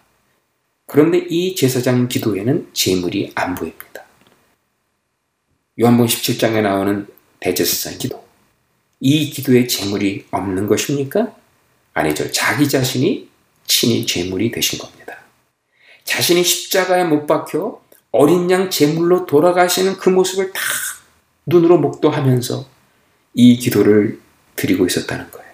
그런데 0.86 1.18
이 1.30 1.56
제사장 1.56 2.08
기도에는 2.08 2.70
재물이 2.74 3.32
안 3.36 3.56
보입니다. 3.56 3.95
요한복음 5.80 6.08
17장에 6.08 6.62
나오는 6.62 7.06
대제사장 7.40 7.98
기도. 8.00 8.24
이 9.02 9.30
기도에 9.30 9.68
재물이 9.68 10.28
없는 10.32 10.68
것입니까? 10.68 11.36
아니죠. 11.94 12.32
자기 12.32 12.68
자신이 12.70 13.30
친히 13.68 14.06
제물이 14.06 14.52
되신 14.52 14.80
겁니다. 14.80 15.18
자신이 16.06 16.44
십자가에 16.44 17.04
못 17.04 17.26
박혀 17.26 17.82
어린 18.12 18.50
양 18.52 18.70
제물로 18.70 19.26
돌아가시는 19.26 19.98
그 19.98 20.10
모습을 20.10 20.54
다 20.54 20.62
눈으로 21.46 21.78
목도하면서 21.80 22.66
이 23.34 23.58
기도를 23.58 24.22
드리고 24.56 24.86
있었다는 24.86 25.30
거예요. 25.32 25.52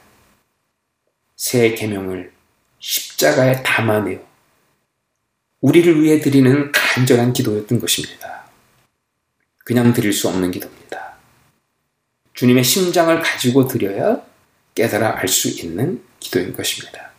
새 1.36 1.74
계명을 1.74 2.32
십자가에 2.80 3.64
담아내어 3.64 4.20
우리를 5.62 6.02
위해 6.04 6.20
드리는 6.20 6.72
간절한 6.72 7.34
기도였던 7.34 7.80
것입니다. 7.80 8.41
그냥 9.72 9.94
드릴 9.94 10.12
수 10.12 10.28
없는 10.28 10.52
기도입니다. 10.52 11.14
주님의 12.34 12.62
심장을 12.62 13.18
가지고 13.22 13.70
드려야 13.70 14.22
깨달아 14.76 15.20
알 15.20 15.30
수 15.30 15.48
있는 15.48 16.04
기도인 16.20 16.52
것입니다. 16.52 17.14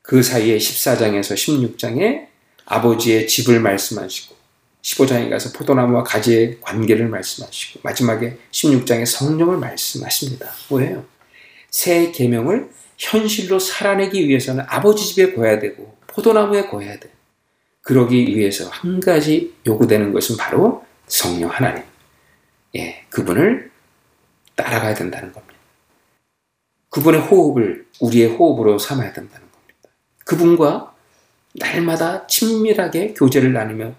그 0.00 0.22
사이에 0.22 0.56
14장에서 0.56 1.34
16장에 1.34 2.28
아버지의 2.64 3.28
집을 3.28 3.60
말씀하시고 3.60 4.34
15장에 4.80 5.28
가서 5.28 5.52
포도나무와 5.52 6.02
가지의 6.02 6.62
관계를 6.62 7.08
말씀하시고 7.08 7.80
마지막에 7.82 8.38
16장에 8.52 9.04
성령을 9.04 9.58
말씀하십니다. 9.58 10.50
뭐예요? 10.70 11.04
새 11.70 12.10
계명을 12.10 12.70
현실로 12.96 13.58
살아내기 13.58 14.26
위해서는 14.26 14.64
아버지 14.66 15.04
집에 15.04 15.34
거야 15.34 15.58
되고 15.58 15.94
포도나무에 16.06 16.68
거야 16.68 16.98
돼. 16.98 17.12
그러기 17.82 18.34
위해서 18.34 18.66
한 18.70 18.98
가지 18.98 19.52
요구되는 19.66 20.14
것은 20.14 20.38
바로 20.38 20.85
성령 21.06 21.50
하나님. 21.50 21.82
예, 22.76 23.04
그분을 23.10 23.70
따라가야 24.54 24.94
된다는 24.94 25.32
겁니다. 25.32 25.54
그분의 26.90 27.20
호흡을 27.20 27.86
우리의 28.00 28.28
호흡으로 28.28 28.78
삼아야 28.78 29.12
된다는 29.12 29.46
겁니다. 29.50 29.90
그분과 30.24 30.94
날마다 31.54 32.26
친밀하게 32.26 33.14
교제를 33.14 33.52
나누며 33.52 33.94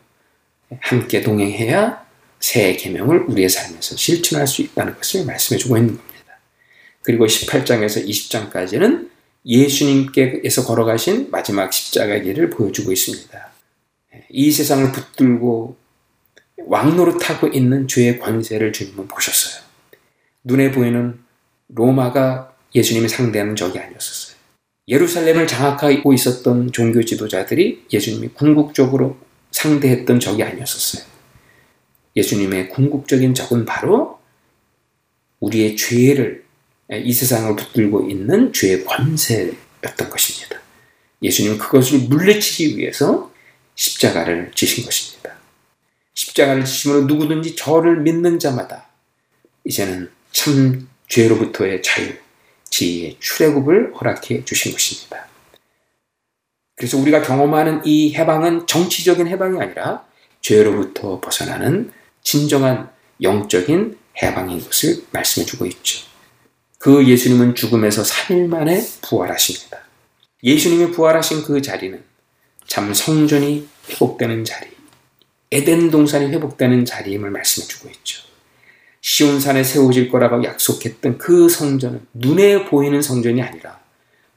함께 0.81 1.21
동행해야 1.21 2.05
새 2.39 2.75
계명을 2.75 3.25
우리의 3.27 3.49
삶에서 3.49 3.95
실천할 3.95 4.47
수 4.47 4.61
있다는 4.61 4.95
것을 4.95 5.25
말씀해 5.25 5.57
주고 5.57 5.77
있는 5.77 5.97
겁니다. 5.97 6.39
그리고 7.01 7.25
18장에서 7.25 8.05
20장까지는 8.05 9.09
예수님께서 9.45 10.65
걸어가신 10.65 11.31
마지막 11.31 11.71
십자가 11.71 12.19
길을 12.19 12.49
보여주고 12.49 12.91
있습니다. 12.91 13.51
이 14.29 14.51
세상을 14.51 14.91
붙들고 14.91 15.77
왕노릇하고 16.65 17.47
있는 17.47 17.87
죄의 17.87 18.19
권세를 18.19 18.73
주님은 18.73 19.07
보셨어요. 19.07 19.63
눈에 20.43 20.71
보이는 20.71 21.19
로마가 21.69 22.53
예수님이 22.73 23.07
상대하는 23.07 23.55
적이 23.55 23.79
아니었었어요. 23.79 24.37
예루살렘을 24.87 25.47
장악하고 25.47 26.13
있었던 26.13 26.71
종교 26.71 27.03
지도자들이 27.03 27.85
예수님이 27.91 28.29
궁극적으로 28.29 29.17
상대했던 29.51 30.19
적이 30.19 30.43
아니었었어요. 30.43 31.05
예수님의 32.15 32.69
궁극적인 32.69 33.33
적은 33.33 33.65
바로 33.65 34.19
우리의 35.39 35.75
죄를 35.75 36.45
이 36.91 37.11
세상을 37.11 37.55
붙들고 37.55 38.09
있는 38.09 38.53
죄의 38.53 38.85
권세였던 38.85 40.09
것입니다. 40.09 40.59
예수님은 41.21 41.57
그것을 41.57 41.99
물리치기 41.99 42.77
위해서 42.77 43.31
십자가를 43.75 44.51
지신 44.55 44.85
것입니다. 44.85 45.36
십자가를 46.17 46.65
지심으로 46.65 47.01
누구든지 47.01 47.55
저를 47.55 48.01
믿는 48.01 48.39
자마다 48.39 48.87
이제는 49.63 50.09
참 50.31 50.89
죄로부터의 51.07 51.83
자유, 51.83 52.11
지혜의 52.69 53.17
출애굽을 53.19 53.93
허락해 53.93 54.43
주신 54.43 54.71
것입니다. 54.71 55.27
그래서 56.75 56.97
우리가 56.97 57.21
경험하는 57.21 57.81
이 57.85 58.15
해방은 58.15 58.65
정치적인 58.65 59.27
해방이 59.27 59.61
아니라 59.61 60.05
죄로부터 60.41 61.21
벗어나는 61.21 61.91
진정한 62.23 62.89
영적인 63.21 63.97
해방인 64.21 64.63
것을 64.63 65.03
말씀해 65.11 65.45
주고 65.45 65.65
있죠. 65.67 66.07
그 66.79 67.07
예수님은 67.07 67.53
죽음에서 67.53 68.01
3일 68.01 68.47
만에 68.47 68.83
부활하십니다. 69.01 69.79
예수님이 70.43 70.91
부활하신 70.91 71.43
그 71.43 71.61
자리는 71.61 72.03
참 72.65 72.93
성전이 72.93 73.67
회복되는 73.89 74.43
자리, 74.43 74.76
에덴 75.51 75.89
동산이 75.91 76.27
회복되는 76.27 76.85
자리임을 76.85 77.29
말씀해 77.31 77.67
주고 77.67 77.89
있죠. 77.89 78.23
시온산에 79.01 79.63
세워질 79.63 80.09
거라고 80.09 80.43
약속했던 80.43 81.17
그 81.17 81.47
성전은 81.47 82.07
눈에 82.13 82.65
보이는 82.65 83.01
성전이 83.01 83.41
아니라 83.41 83.79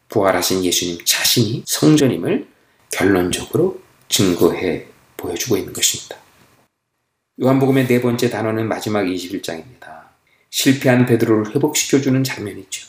부활하신 0.09 0.65
예수님 0.65 0.99
자신이 1.05 1.65
성전임을 1.67 2.47
결론적으로 2.93 3.81
증거해 4.09 4.87
보여주고 5.17 5.57
있는 5.57 5.73
것입니다. 5.73 6.17
요한복음의 7.43 7.87
네 7.87 8.01
번째 8.01 8.29
단어는 8.29 8.69
마지막 8.69 9.05
21장입니다. 9.05 10.11
실패한 10.51 11.07
베드로를 11.07 11.55
회복시켜주는 11.55 12.23
장면이죠. 12.23 12.89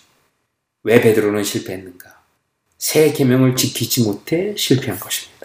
왜 0.84 1.00
베드로는 1.00 1.44
실패했는가? 1.44 2.22
새 2.78 3.14
계명을 3.14 3.56
지키지 3.56 4.04
못해 4.04 4.56
실패한 4.58 5.00
것입니다. 5.00 5.41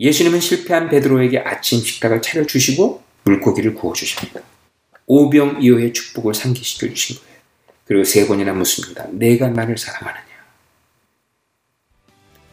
예수님은 0.00 0.40
실패한 0.40 0.88
베드로에게 0.88 1.40
아침 1.40 1.80
식탁을 1.80 2.22
차려주시고 2.22 3.02
물고기를 3.24 3.74
구워주십니다. 3.74 4.40
오병 5.06 5.62
이어의 5.62 5.92
축복을 5.92 6.32
상기시켜 6.32 6.88
주신 6.88 7.16
거예요. 7.18 7.36
그리고 7.84 8.04
세 8.04 8.26
번이나 8.26 8.54
묻습니다. 8.54 9.06
내가 9.10 9.48
나를 9.48 9.76
사랑하느냐? 9.76 10.24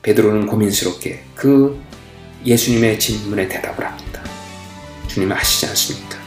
베드로는 0.01 0.47
고민스럽게 0.47 1.23
그 1.35 1.81
예수님의 2.45 2.99
질문에 2.99 3.47
대답을 3.47 3.85
합니다. 3.85 4.23
주님 5.07 5.31
아시지 5.31 5.67
않습니까? 5.67 6.17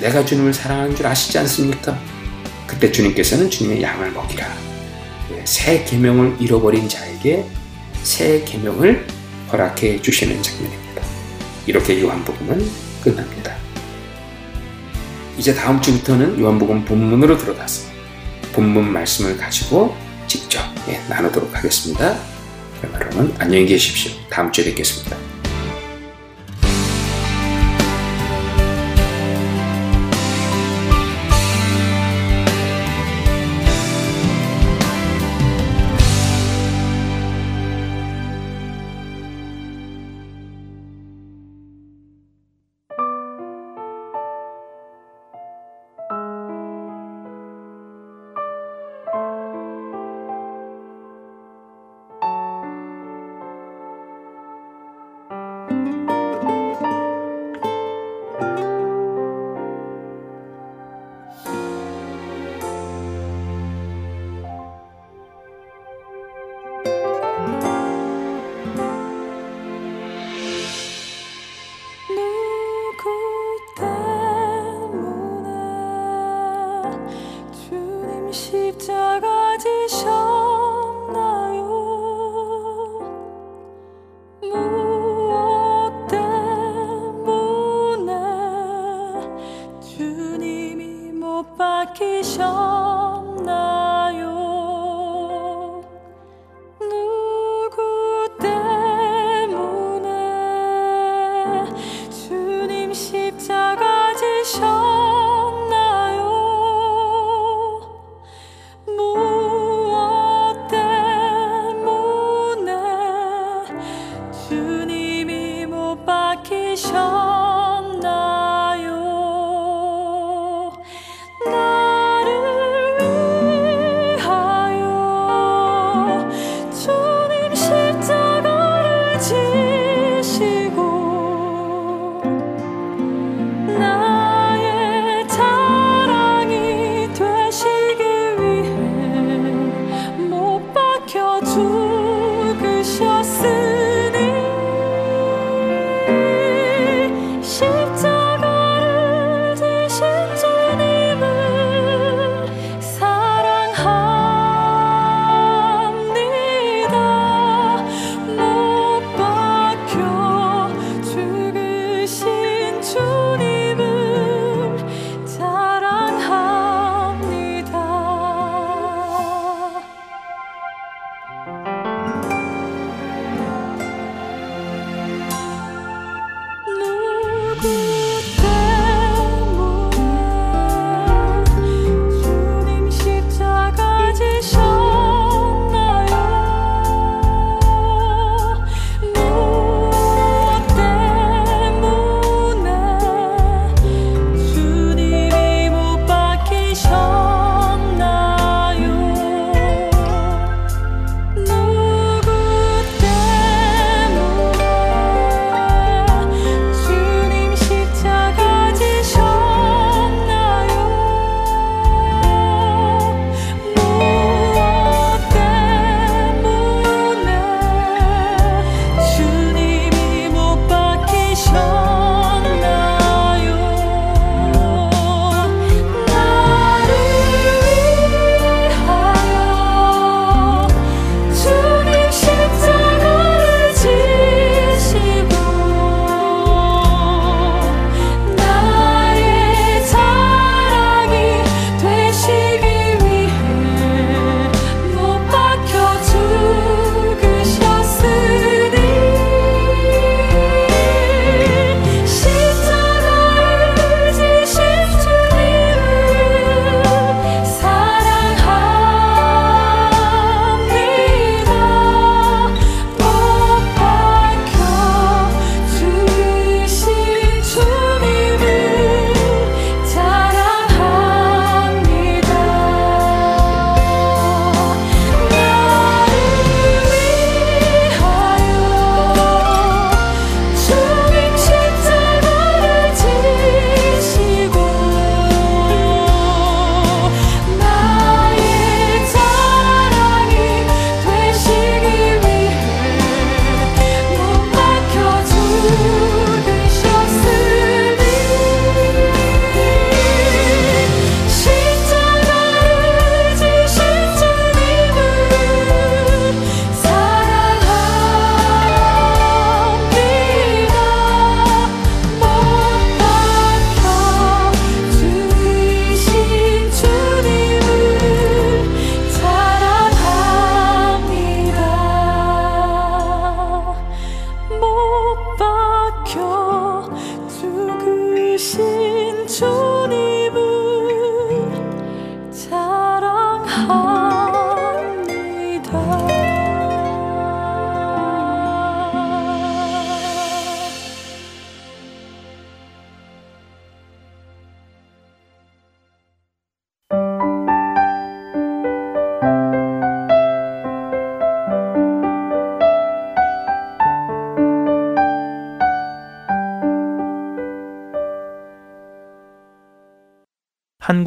내가 0.00 0.24
주님을 0.24 0.54
사랑하는 0.54 0.94
줄 0.94 1.06
아시지 1.06 1.38
않습니까? 1.38 1.98
그때 2.68 2.90
주님께서는 2.92 3.50
주님의 3.50 3.82
양을 3.82 4.12
먹이라. 4.12 4.46
새 5.44 5.84
계명을 5.84 6.36
잃어버린 6.40 6.88
자에게 6.88 7.44
새 8.02 8.44
계명을 8.44 9.21
허락해 9.52 10.00
주시는 10.00 10.42
장면입니다. 10.42 11.02
이렇게 11.66 12.00
요한복음은 12.00 12.66
끝납니다. 13.02 13.54
이제 15.36 15.54
다음 15.54 15.80
주부터는 15.80 16.40
요한복음 16.40 16.84
본문으로 16.84 17.36
들어가서 17.38 17.90
본문 18.52 18.92
말씀을 18.92 19.36
가지고 19.36 19.96
직접 20.26 20.60
예, 20.88 21.00
나누도록 21.08 21.54
하겠습니다. 21.54 22.18
여러분 22.94 23.34
안녕히 23.38 23.66
계십시오. 23.66 24.12
다음 24.28 24.50
주에 24.50 24.64
뵙겠습니다. 24.64 25.31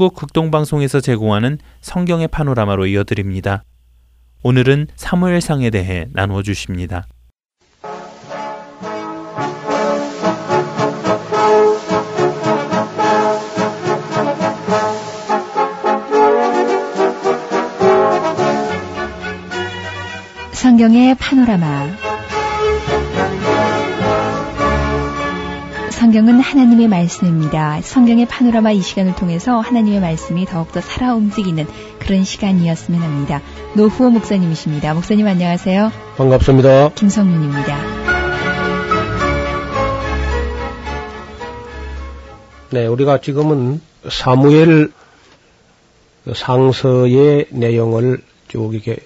한국 0.06 0.18
극동방송에서 0.18 1.01
제공하는 1.01 1.58
성경의 1.82 2.28
파노라마로 2.28 2.86
이어드립니다. 2.86 3.64
오늘은 4.43 4.86
사무엘상에 4.95 5.72
대해 5.72 6.06
나누어 6.14 6.43
주십니다. 6.43 7.08
성경의 20.53 21.16
파노라마. 21.16 22.05
성경은 26.16 26.39
하나님의 26.39 26.88
말씀입니다. 26.88 27.82
성경의 27.82 28.26
파노라마 28.28 28.72
이 28.72 28.82
시간을 28.82 29.16
통해서 29.16 29.59
하나님의 29.59 29.99
말씀이 29.99 30.45
더욱더 30.45 30.80
살아 30.80 31.13
움직이는 31.13 31.68
그런 31.99 32.24
시간이었으면 32.24 33.01
합니다. 33.01 33.41
노후호 33.76 34.11
목사님이십니다. 34.11 34.93
목사님 34.93 35.28
안녕하세요. 35.28 35.91
반갑습니다. 36.16 36.93
김성윤입니다. 36.93 37.78
네, 42.72 42.88
우리가 42.88 43.20
지금은 43.20 43.82
사무엘 44.09 44.93
상서의 46.34 47.47
내용을 47.49 48.24
쭉 48.47 48.74
이렇게 48.74 48.99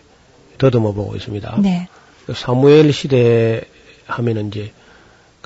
더듬어 0.59 0.91
보고 0.91 1.15
있습니다. 1.15 1.57
네. 1.63 1.87
사무엘 2.35 2.93
시대 2.93 3.63
하면은 4.05 4.49
이제 4.49 4.73
그 4.75 4.78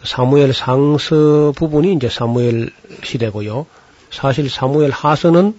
사무엘 0.04 0.54
상서 0.54 1.54
부분이 1.56 1.94
이제 1.94 2.10
사무엘 2.10 2.70
시대고요. 3.04 3.66
사실 4.12 4.50
사무엘 4.50 4.92
하서는 4.92 5.58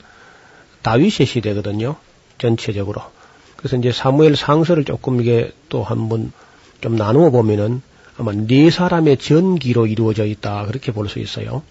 다윗의 0.83 1.27
시대거든요. 1.27 1.97
전체적으로. 2.39 3.03
그래서 3.57 3.77
이제 3.77 3.93
사무엘 3.93 4.37
상서를 4.37 4.85
조금 4.85 5.21
이게 5.21 5.53
또 5.69 5.83
한번 5.83 6.33
좀 6.81 6.97
나누어 6.97 7.31
보면은 7.31 7.81
아마 8.19 8.33
네 8.33 8.71
사람의 8.71 9.17
전기로 9.17 9.87
이루어져 9.87 10.25
있다 10.27 10.67
그렇게 10.67 10.93
볼 10.93 11.09
수 11.09 11.19
있어요. 11.19 11.63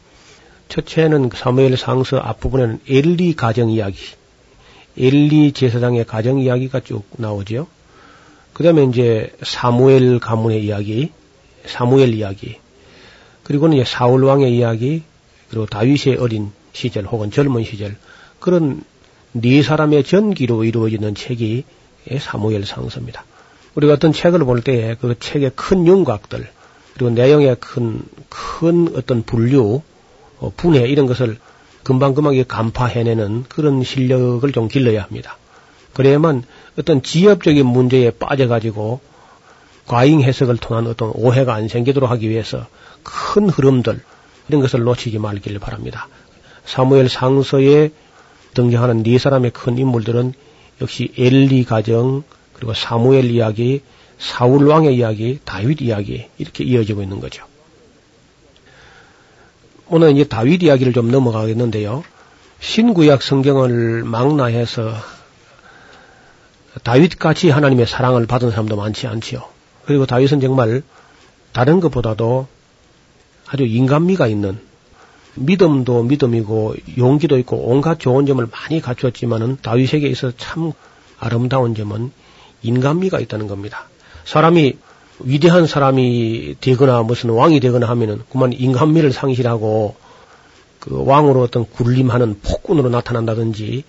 첫째는 0.70 1.30
사무엘 1.34 1.78
상서 1.78 2.18
앞부분에는 2.18 2.80
엘리 2.90 3.36
가정 3.36 3.70
이야기, 3.70 4.00
엘리 4.98 5.52
제사장의 5.52 6.06
가정 6.06 6.40
이야기가 6.40 6.80
쭉 6.80 7.04
나오죠. 7.18 7.68
그 8.54 8.64
다음에 8.64 8.84
이제 8.86 9.32
사무엘 9.44 10.20
가문의 10.20 10.64
이야기, 10.66 11.12
사무엘 11.66 12.14
이야기, 12.16 12.58
그리고는 13.44 13.84
사울 13.86 14.24
왕의 14.24 14.56
이야기, 14.56 15.04
그리고 15.50 15.66
다윗의 15.66 16.18
어린 16.18 16.52
시절 16.72 17.06
혹은 17.06 17.32
젊은 17.32 17.64
시절 17.64 17.96
그런 18.40 18.84
네 19.32 19.62
사람의 19.62 20.04
전기로 20.04 20.64
이루어지는 20.64 21.16
책이 21.16 21.64
사무엘 22.20 22.66
상서입니다. 22.66 23.26
우리가 23.76 23.94
어떤 23.94 24.14
책을 24.14 24.40
볼때그 24.40 25.16
책의 25.20 25.52
큰 25.56 25.88
윤곽들 25.88 26.48
그리고 26.94 27.10
내용의 27.10 27.58
큰, 27.60 28.04
큰 28.30 28.94
어떤 28.96 29.24
분류, 29.24 29.82
어, 30.40 30.52
분해 30.56 30.88
이런 30.88 31.08
것을 31.08 31.38
금방금방 31.84 32.44
간파해내는 32.48 33.46
그런 33.50 33.84
실력을 33.84 34.50
좀 34.52 34.68
길러야 34.68 35.04
합니다. 35.04 35.38
그래야만 35.94 36.44
어떤 36.78 37.02
지엽적인 37.02 37.66
문제에 37.66 38.12
빠져가지고 38.12 39.00
과잉 39.86 40.22
해석을 40.22 40.58
통한 40.58 40.88
어떤 40.88 41.12
오해가 41.14 41.54
안 41.54 41.68
생기도록 41.68 42.10
하기 42.12 42.30
위해서 42.30 42.66
큰 43.04 43.50
흐름들 43.50 44.02
이런 44.48 44.62
것을 44.62 44.82
놓치지 44.82 45.20
말기를 45.20 45.60
바랍니다. 45.60 46.08
사무엘 46.66 47.10
상서에 47.10 47.92
등장하는 48.54 49.04
네 49.04 49.18
사람의 49.18 49.52
큰 49.52 49.78
인물들은 49.78 50.34
역시 50.82 51.14
엘리 51.18 51.66
가정 51.66 52.24
그리고 52.54 52.74
사무엘 52.74 53.26
이야기, 53.32 53.82
사울 54.18 54.68
왕의 54.68 54.96
이야기, 54.96 55.40
다윗 55.44 55.82
이야기 55.82 56.28
이렇게 56.38 56.64
이어지고 56.64 57.02
있는 57.02 57.20
거죠. 57.20 57.46
오늘 59.90 60.12
이제 60.12 60.24
다윗 60.24 60.64
이야기를 60.64 60.94
좀 60.94 61.12
넘어가겠는데요. 61.12 62.04
신구약 62.60 63.22
성경을 63.22 64.04
망라해서 64.04 64.94
다윗같이 66.84 67.50
하나님의 67.50 67.86
사랑을 67.86 68.26
받은 68.26 68.52
사람도 68.52 68.76
많지 68.76 69.08
않지요. 69.08 69.44
그리고 69.86 70.06
다윗은 70.06 70.40
정말 70.40 70.82
다른 71.52 71.80
것보다도 71.80 72.48
아주 73.54 73.66
인간미가 73.66 74.28
있는 74.28 74.58
믿음도 75.36 76.04
믿음이고 76.04 76.76
용기도 76.98 77.38
있고 77.38 77.58
온갖 77.58 78.00
좋은 78.00 78.26
점을 78.26 78.46
많이 78.52 78.82
갖추었지만은 78.82 79.58
다윗에게 79.62 80.08
있어서 80.08 80.34
참 80.38 80.72
아름다운 81.20 81.76
점은 81.76 82.12
인간미가 82.64 83.20
있다는 83.20 83.48
겁니다. 83.48 83.90
사람이 84.26 84.78
위대한 85.20 85.68
사람이 85.68 86.56
되거나 86.62 87.04
무슨 87.04 87.30
왕이 87.30 87.60
되거나 87.60 87.88
하면은 87.90 88.22
그만 88.32 88.54
인간미를 88.54 89.14
상실하고 89.14 89.96
그 90.80 91.04
왕으로 91.06 91.42
어떤 91.42 91.66
군림하는 91.70 92.40
폭군으로 92.42 92.90
나타난다든지 92.90 93.84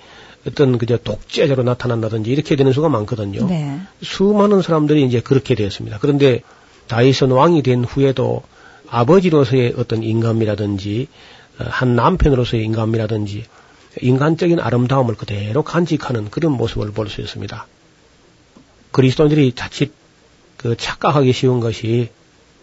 어떤 0.46 0.76
그저 0.76 0.98
독재자로 0.98 1.62
나타난다든지 1.62 2.30
이렇게 2.30 2.54
되는 2.54 2.72
수가 2.72 2.90
많거든요. 2.90 3.46
네. 3.46 3.80
수많은 4.02 4.60
사람들이 4.60 5.02
이제 5.04 5.20
그렇게 5.20 5.54
되었습니다. 5.54 5.98
그런데 6.00 6.42
다윗은 6.86 7.30
왕이 7.30 7.62
된 7.62 7.84
후에도 7.84 8.42
아버지로서의 8.94 9.74
어떤 9.76 10.02
인간미라든지 10.02 11.08
어, 11.58 11.64
한 11.68 11.96
남편으로서의 11.96 12.64
인간미라든지 12.64 13.44
인간적인 14.00 14.60
아름다움을 14.60 15.14
그대로 15.16 15.62
간직하는 15.62 16.30
그런 16.30 16.52
모습을 16.52 16.92
볼 16.92 17.08
수 17.08 17.20
있습니다. 17.20 17.66
그리스도인들이 18.90 19.52
자칫 19.54 19.92
그 20.56 20.76
착각하기 20.76 21.32
쉬운 21.32 21.60
것이 21.60 22.10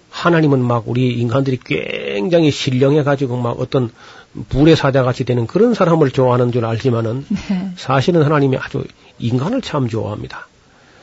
하나님은 0.10 0.60
막 0.64 0.84
우리 0.88 1.14
인간들이 1.14 1.58
굉장히 1.64 2.52
신령해 2.52 3.04
가지고 3.04 3.38
막 3.38 3.60
어떤 3.60 3.92
불의 4.50 4.76
사자 4.76 5.04
같이 5.04 5.24
되는 5.24 5.48
그런 5.48 5.74
사람을 5.74 6.12
좋아하는 6.12 6.52
줄 6.52 6.66
알지만은 6.66 7.26
네. 7.50 7.72
사실은 7.78 8.24
하나님이 8.24 8.58
아주 8.58 8.84
인간을 9.20 9.62
참 9.62 9.88
좋아합니다. 9.88 10.48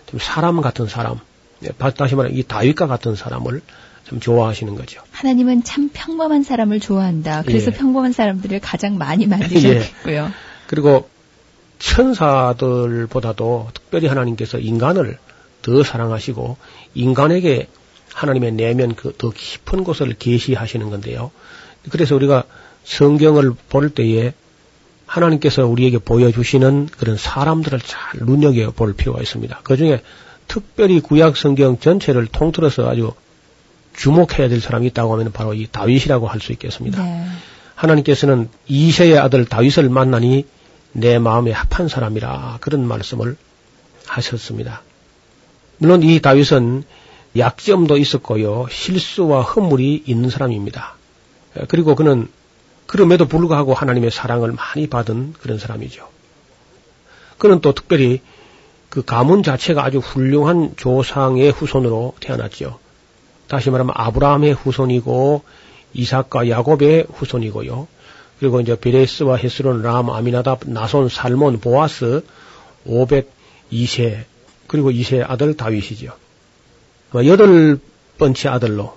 좀 0.07 0.19
사람 0.21 0.61
같은 0.61 0.87
사람, 0.87 1.21
예, 1.65 1.69
다시 1.69 2.15
말해 2.15 2.31
이 2.35 2.43
다윗과 2.43 2.87
같은 2.87 3.15
사람을 3.15 3.61
좀 4.09 4.21
좋아하시는 4.21 4.75
거죠. 4.75 5.03
하나님은 5.11 5.65
참 5.65 5.91
평범한 5.93 6.43
사람을 6.43 6.81
좋아한다. 6.81 7.43
그래서 7.47 7.71
예. 7.73 7.77
평범한 7.77 8.13
사람들을 8.13 8.59
가장 8.61 8.97
많이 8.97 9.27
만드셨겠고요. 9.27 10.31
그리고 10.67 11.09
천사들보다도 11.79 13.69
특별히 13.75 14.09
하나님께서 14.09 14.59
인간을 14.59 15.19
더 15.63 15.83
사랑하시고 15.83 16.57
인간에게 16.95 17.69
하나님의 18.15 18.53
내면 18.53 18.95
그 18.95 19.13
더 19.17 19.31
깊은 19.31 19.85
곳을 19.85 20.15
계시하시는 20.19 20.89
건데요. 20.91 21.31
그래서 21.91 22.15
우리가 22.15 22.45
성경을 22.85 23.53
볼 23.69 23.91
때에 23.91 24.33
하나님께서 25.07 25.67
우리에게 25.67 25.99
보여주시는 25.99 26.89
그런 26.99 27.17
사람들을 27.17 27.81
잘 27.81 28.21
눈여겨 28.21 28.73
볼 28.73 28.95
필요가 28.95 29.21
있습니다. 29.21 29.61
그 29.63 29.77
중에 29.77 30.03
특별히 30.49 31.01
구약 31.01 31.37
성경 31.37 31.79
전체를 31.79 32.27
통틀어서 32.27 32.89
아주 32.89 33.13
주목해야 33.99 34.49
될 34.49 34.61
사람이 34.61 34.87
있다고 34.87 35.13
하면 35.13 35.33
바로 35.33 35.55
이 35.55 35.67
다윗이라고 35.71 36.29
할 36.29 36.41
수 36.41 36.53
있겠습니다. 36.53 37.03
네. 37.03 37.27
하나님께서는 37.75 38.49
이세의 38.69 39.19
아들 39.19 39.45
다윗을 39.45 39.89
만나니 39.89 40.47
내 40.93 41.19
마음에 41.19 41.53
합한 41.53 41.89
사람이라 41.89 42.59
그런 42.61 42.87
말씀을 42.87 43.37
하셨습니다. 44.07 44.83
물론 45.79 46.03
이 46.03 46.21
다윗은 46.21 46.85
약점도 47.37 47.99
있었고요. 47.99 48.67
실수와 48.71 49.43
허물이 49.43 50.05
있는 50.07 50.31
사람입니다. 50.31 50.95
그리고 51.69 51.95
그는 51.95 52.29
그럼에도 52.87 53.27
불구하고 53.27 53.75
하나님의 53.75 54.11
사랑을 54.11 54.53
많이 54.53 54.89
받은 54.89 55.35
그런 55.41 55.59
사람이죠. 55.59 56.09
그는 57.37 57.61
또 57.61 57.73
특별히 57.75 58.21
그 58.89 59.03
가문 59.05 59.43
자체가 59.43 59.85
아주 59.85 59.99
훌륭한 59.99 60.75
조상의 60.77 61.51
후손으로 61.51 62.15
태어났죠. 62.21 62.79
다시 63.49 63.71
말하면 63.71 63.93
아브라함의 63.97 64.53
후손이고 64.53 65.43
이삭과 65.95 66.49
야곱의 66.49 67.07
후손이고요. 67.13 67.89
그리고 68.39 68.61
이제 68.61 68.79
베레스와 68.79 69.37
헤스론, 69.37 69.83
람, 69.83 70.11
아미나답, 70.11 70.61
나손, 70.67 71.09
살몬, 71.09 71.59
보아스, 71.59 72.25
오벳, 72.85 73.27
이세 73.71 74.27
그리고 74.67 74.91
이세 74.91 75.23
아들 75.23 75.57
다윗이죠. 75.57 76.13
뭐 77.11 77.27
여덟 77.27 77.79
번째 78.19 78.49
아들로 78.49 78.97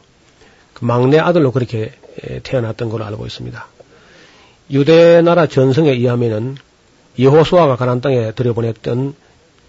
그 0.73 0.85
막내 0.85 1.17
아들로 1.17 1.51
그렇게 1.51 1.93
태어났던 2.43 2.89
걸로 2.89 3.05
알고 3.05 3.25
있습니다. 3.25 3.67
유대 4.71 5.21
나라 5.21 5.47
전성에 5.47 5.91
의하면은 5.91 6.57
여호수아가 7.19 7.75
가난 7.75 8.01
땅에 8.01 8.31
들여보냈던 8.31 9.15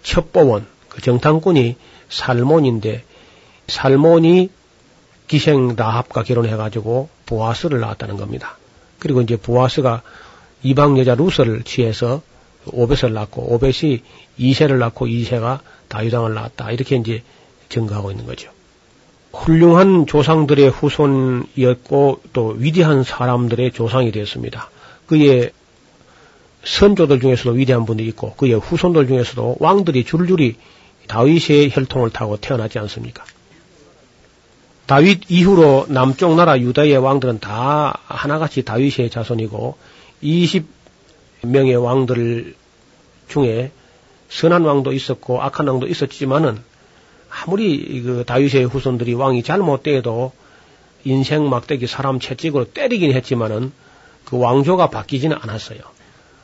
첩보원 0.03 0.65
그 0.89 1.01
정탐꾼이 1.01 1.75
살몬인데 2.09 3.03
살몬이 3.67 4.49
기생 5.27 5.75
라합과 5.75 6.23
결혼해가지고 6.23 7.09
보아스를 7.25 7.79
낳았다는 7.79 8.17
겁니다. 8.17 8.57
그리고 8.99 9.21
이제 9.21 9.35
보아스가 9.35 10.01
이방 10.63 10.97
여자 10.97 11.15
루스를 11.15 11.63
취해서 11.63 12.21
오벳을 12.65 13.13
낳고 13.13 13.53
오벳이 13.53 14.01
이세를 14.37 14.79
낳고 14.79 15.07
이세가 15.07 15.61
다윗왕을 15.89 16.33
낳았다. 16.33 16.71
이렇게 16.71 16.95
이제 16.95 17.23
증거하고 17.69 18.11
있는 18.11 18.25
거죠. 18.25 18.49
훌륭한 19.33 20.05
조상들의 20.05 20.69
후손이었고 20.69 22.21
또 22.33 22.55
위대한 22.57 23.03
사람들의 23.03 23.71
조상이 23.71 24.11
되었습니다. 24.11 24.69
그의 25.07 25.51
선조들 26.63 27.19
중에서도 27.19 27.51
위대한 27.51 27.85
분이 27.85 28.05
있고 28.07 28.35
그의 28.35 28.53
후손들 28.53 29.07
중에서도 29.07 29.57
왕들이 29.59 30.05
줄줄이 30.05 30.55
다윗의 31.07 31.71
혈통을 31.73 32.11
타고 32.11 32.37
태어나지 32.37 32.79
않습니까? 32.79 33.25
다윗 34.85 35.21
이후로 35.29 35.85
남쪽 35.89 36.35
나라 36.35 36.59
유다의 36.59 36.97
왕들은 36.97 37.39
다 37.39 37.99
하나같이 38.05 38.63
다윗의 38.63 39.09
자손이고 39.09 39.77
20명의 40.23 41.81
왕들 41.81 42.55
중에 43.29 43.71
선한 44.29 44.63
왕도 44.65 44.91
있었고 44.91 45.41
악한 45.41 45.67
왕도 45.67 45.87
있었지만은 45.87 46.61
아무리 47.29 48.01
그 48.01 48.23
다윗의 48.25 48.65
후손들이 48.65 49.13
왕이 49.13 49.43
잘못되어도 49.43 50.31
인생 51.05 51.49
막대기 51.49 51.87
사람 51.87 52.19
채찍으로 52.19 52.65
때리긴 52.65 53.13
했지만은 53.13 53.71
그 54.25 54.37
왕조가 54.37 54.89
바뀌지는 54.89 55.37
않았어요. 55.41 55.79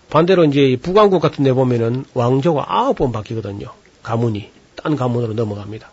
반대로 0.10 0.44
이제 0.46 0.78
북왕국 0.82 1.22
같은 1.22 1.44
데 1.44 1.54
보면은 1.54 2.06
왕조가 2.14 2.66
아홉 2.68 2.98
번 2.98 3.12
바뀌거든요. 3.12 3.72
가문이 4.02 4.50
딴 4.76 4.96
가문으로 4.96 5.34
넘어갑니다. 5.34 5.92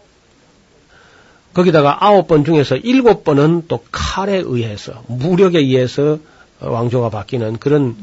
거기다가 1.57 2.05
아홉 2.05 2.29
번 2.29 2.45
중에서 2.45 2.77
일곱 2.77 3.25
번은 3.25 3.65
또 3.69 3.83
칼에 3.91 4.37
의해서 4.45 5.03
무력에 5.09 5.59
의해서 5.59 6.19
왕조가 6.61 7.11
바뀌는 7.11 7.57
그런 7.59 7.97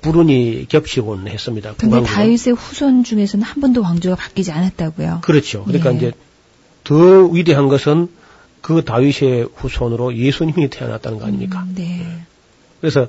불운이 0.00 0.66
겹치곤 0.68 1.28
했습니다. 1.28 1.74
근데. 1.76 2.02
다윗의 2.02 2.54
후손 2.54 3.04
중에서는 3.04 3.44
한 3.44 3.60
번도 3.60 3.82
왕조가 3.82 4.16
바뀌지 4.16 4.52
않았다고요. 4.52 5.20
그렇죠. 5.22 5.64
그러니까 5.64 5.92
예. 5.92 5.96
이제 5.96 6.12
더 6.82 6.94
위대한 7.26 7.68
것은 7.68 8.08
그 8.60 8.84
다윗의 8.84 9.48
후손으로 9.54 10.16
예수님이 10.16 10.68
태어났다는 10.68 11.18
거 11.18 11.26
아닙니까? 11.26 11.62
음, 11.62 11.74
네. 11.74 12.06
그래서 12.80 13.08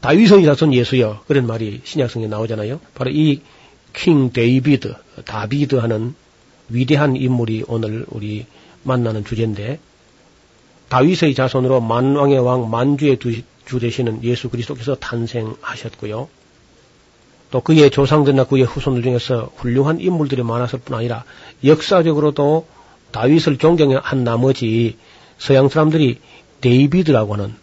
다윗의 0.00 0.44
자손 0.44 0.74
예수여 0.74 1.22
그런 1.26 1.46
말이 1.46 1.80
신약성경에 1.84 2.26
나오잖아요. 2.28 2.80
바로 2.94 3.10
이 3.10 3.40
King 3.92 4.32
David, 4.32 4.94
다비드 5.24 5.76
하는 5.76 6.14
위대한 6.68 7.16
인물이 7.16 7.64
오늘 7.68 8.06
우리 8.08 8.46
만나는 8.82 9.24
주제인데 9.24 9.78
다윗의 10.88 11.34
자손으로 11.34 11.80
만왕의 11.80 12.38
왕 12.40 12.70
만주의 12.70 13.16
두- 13.16 13.32
주 13.64 13.78
되시는 13.78 14.24
예수 14.24 14.50
그리스도께서 14.50 14.96
탄생하셨고요. 14.96 16.28
또 17.52 17.60
그의 17.60 17.90
조상들이나 17.90 18.44
그의 18.44 18.64
후손들 18.64 19.02
중에서 19.02 19.50
훌륭한 19.56 20.00
인물들이 20.00 20.42
많았을 20.42 20.80
뿐 20.80 20.96
아니라 20.96 21.24
역사적으로도 21.64 22.66
다윗을 23.12 23.58
존경한 23.58 24.24
나머지 24.24 24.96
서양 25.38 25.68
사람들이 25.68 26.18
데이비드라고 26.60 27.34
하는 27.34 27.54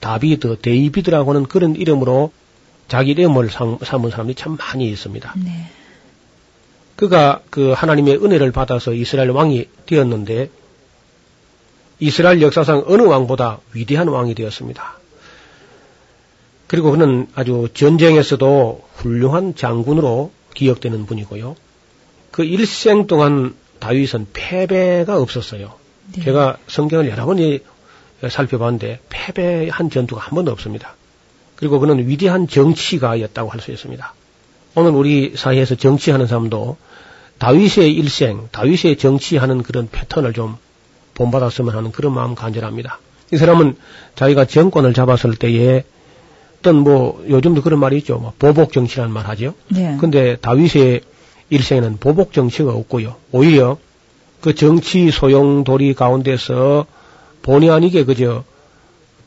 다비드, 0.00 0.58
데이비드라고 0.62 1.30
하는 1.30 1.46
그런 1.46 1.74
이름으로 1.74 2.32
자기 2.88 3.10
이름을 3.12 3.50
삼- 3.50 3.78
삼은 3.78 4.10
사람이 4.10 4.34
참 4.34 4.56
많이 4.56 4.88
있습니다. 4.90 5.34
네. 5.44 5.70
그가 6.96 7.40
그 7.50 7.70
하나님의 7.72 8.16
은혜를 8.22 8.52
받아서 8.52 8.92
이스라엘 8.92 9.30
왕이 9.30 9.66
되었는데 9.86 10.50
이스라엘 12.00 12.40
역사상 12.42 12.84
어느 12.86 13.02
왕보다 13.02 13.60
위대한 13.74 14.08
왕이 14.08 14.34
되었습니다. 14.34 14.98
그리고 16.66 16.90
그는 16.90 17.26
아주 17.34 17.68
전쟁에서도 17.74 18.82
훌륭한 18.94 19.54
장군으로 19.54 20.30
기억되는 20.54 21.06
분이고요. 21.06 21.56
그 22.30 22.44
일생 22.44 23.06
동안 23.06 23.54
다윗은 23.80 24.28
패배가 24.32 25.20
없었어요. 25.20 25.74
네. 26.16 26.24
제가 26.24 26.58
성경을 26.68 27.08
여러 27.10 27.26
번이 27.26 27.60
살펴봤는데 28.28 29.00
패배한 29.08 29.90
전투가 29.90 30.20
한 30.20 30.34
번도 30.34 30.52
없습니다. 30.52 30.94
그리고 31.56 31.78
그는 31.80 32.08
위대한 32.08 32.48
정치가였다고 32.48 33.50
할 33.50 33.60
수 33.60 33.70
있습니다. 33.70 34.14
오늘 34.76 34.92
우리 34.92 35.34
사회에서 35.36 35.74
정치하는 35.74 36.26
사람도 36.26 36.76
다윗의 37.38 37.92
일생, 37.92 38.48
다윗의 38.52 38.96
정치하는 38.98 39.62
그런 39.62 39.88
패턴을 39.90 40.32
좀 40.32 40.56
본받았으면 41.20 41.76
하는 41.76 41.92
그런 41.92 42.14
마음 42.14 42.34
간절합니다. 42.34 42.98
이 43.32 43.36
사람은 43.36 43.76
자기가 44.14 44.46
정권을 44.46 44.94
잡았을 44.94 45.36
때에 45.36 45.84
어떤 46.58 46.76
뭐 46.76 47.22
요즘도 47.28 47.62
그런 47.62 47.78
말이 47.78 47.98
있죠. 47.98 48.18
뭐 48.18 48.32
보복 48.38 48.72
정치라는 48.72 49.12
말 49.12 49.26
하죠. 49.26 49.54
네. 49.68 49.96
근데 50.00 50.36
다윗의 50.36 51.02
일생에는 51.50 51.98
보복 51.98 52.32
정치가 52.32 52.72
없고요. 52.72 53.16
오히려 53.32 53.76
그 54.40 54.54
정치 54.54 55.10
소용돌이 55.10 55.94
가운데서 55.94 56.86
본의 57.42 57.70
아니게 57.70 58.04
그저 58.04 58.44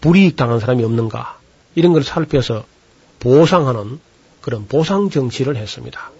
불이익 0.01 0.35
당한 0.35 0.59
사람이 0.59 0.83
없는가 0.83 1.37
이런 1.75 1.93
걸 1.93 2.03
살펴서 2.03 2.63
보상하는 3.19 3.99
그런 4.41 4.67
보상 4.67 5.09
정치를 5.09 5.55
했습니다. 5.55 6.11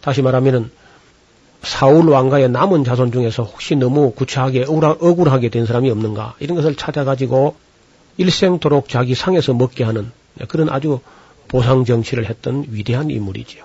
다시 0.00 0.22
말하면은 0.22 0.70
사울 1.62 2.08
왕가의 2.08 2.50
남은 2.50 2.84
자손 2.84 3.12
중에서 3.12 3.42
혹시 3.42 3.76
너무 3.76 4.12
구차하게 4.12 4.64
억울하, 4.64 4.96
억울하게 4.98 5.50
된 5.50 5.66
사람이 5.66 5.90
없는가 5.90 6.34
이런 6.40 6.56
것을 6.56 6.74
찾아가지고 6.74 7.56
일생토록 8.16 8.88
자기 8.88 9.14
상에서 9.14 9.52
먹게 9.54 9.84
하는 9.84 10.10
그런 10.48 10.70
아주 10.70 11.00
보상 11.48 11.84
정치를 11.84 12.28
했던 12.28 12.64
위대한 12.70 13.10
인물이지요. 13.10 13.64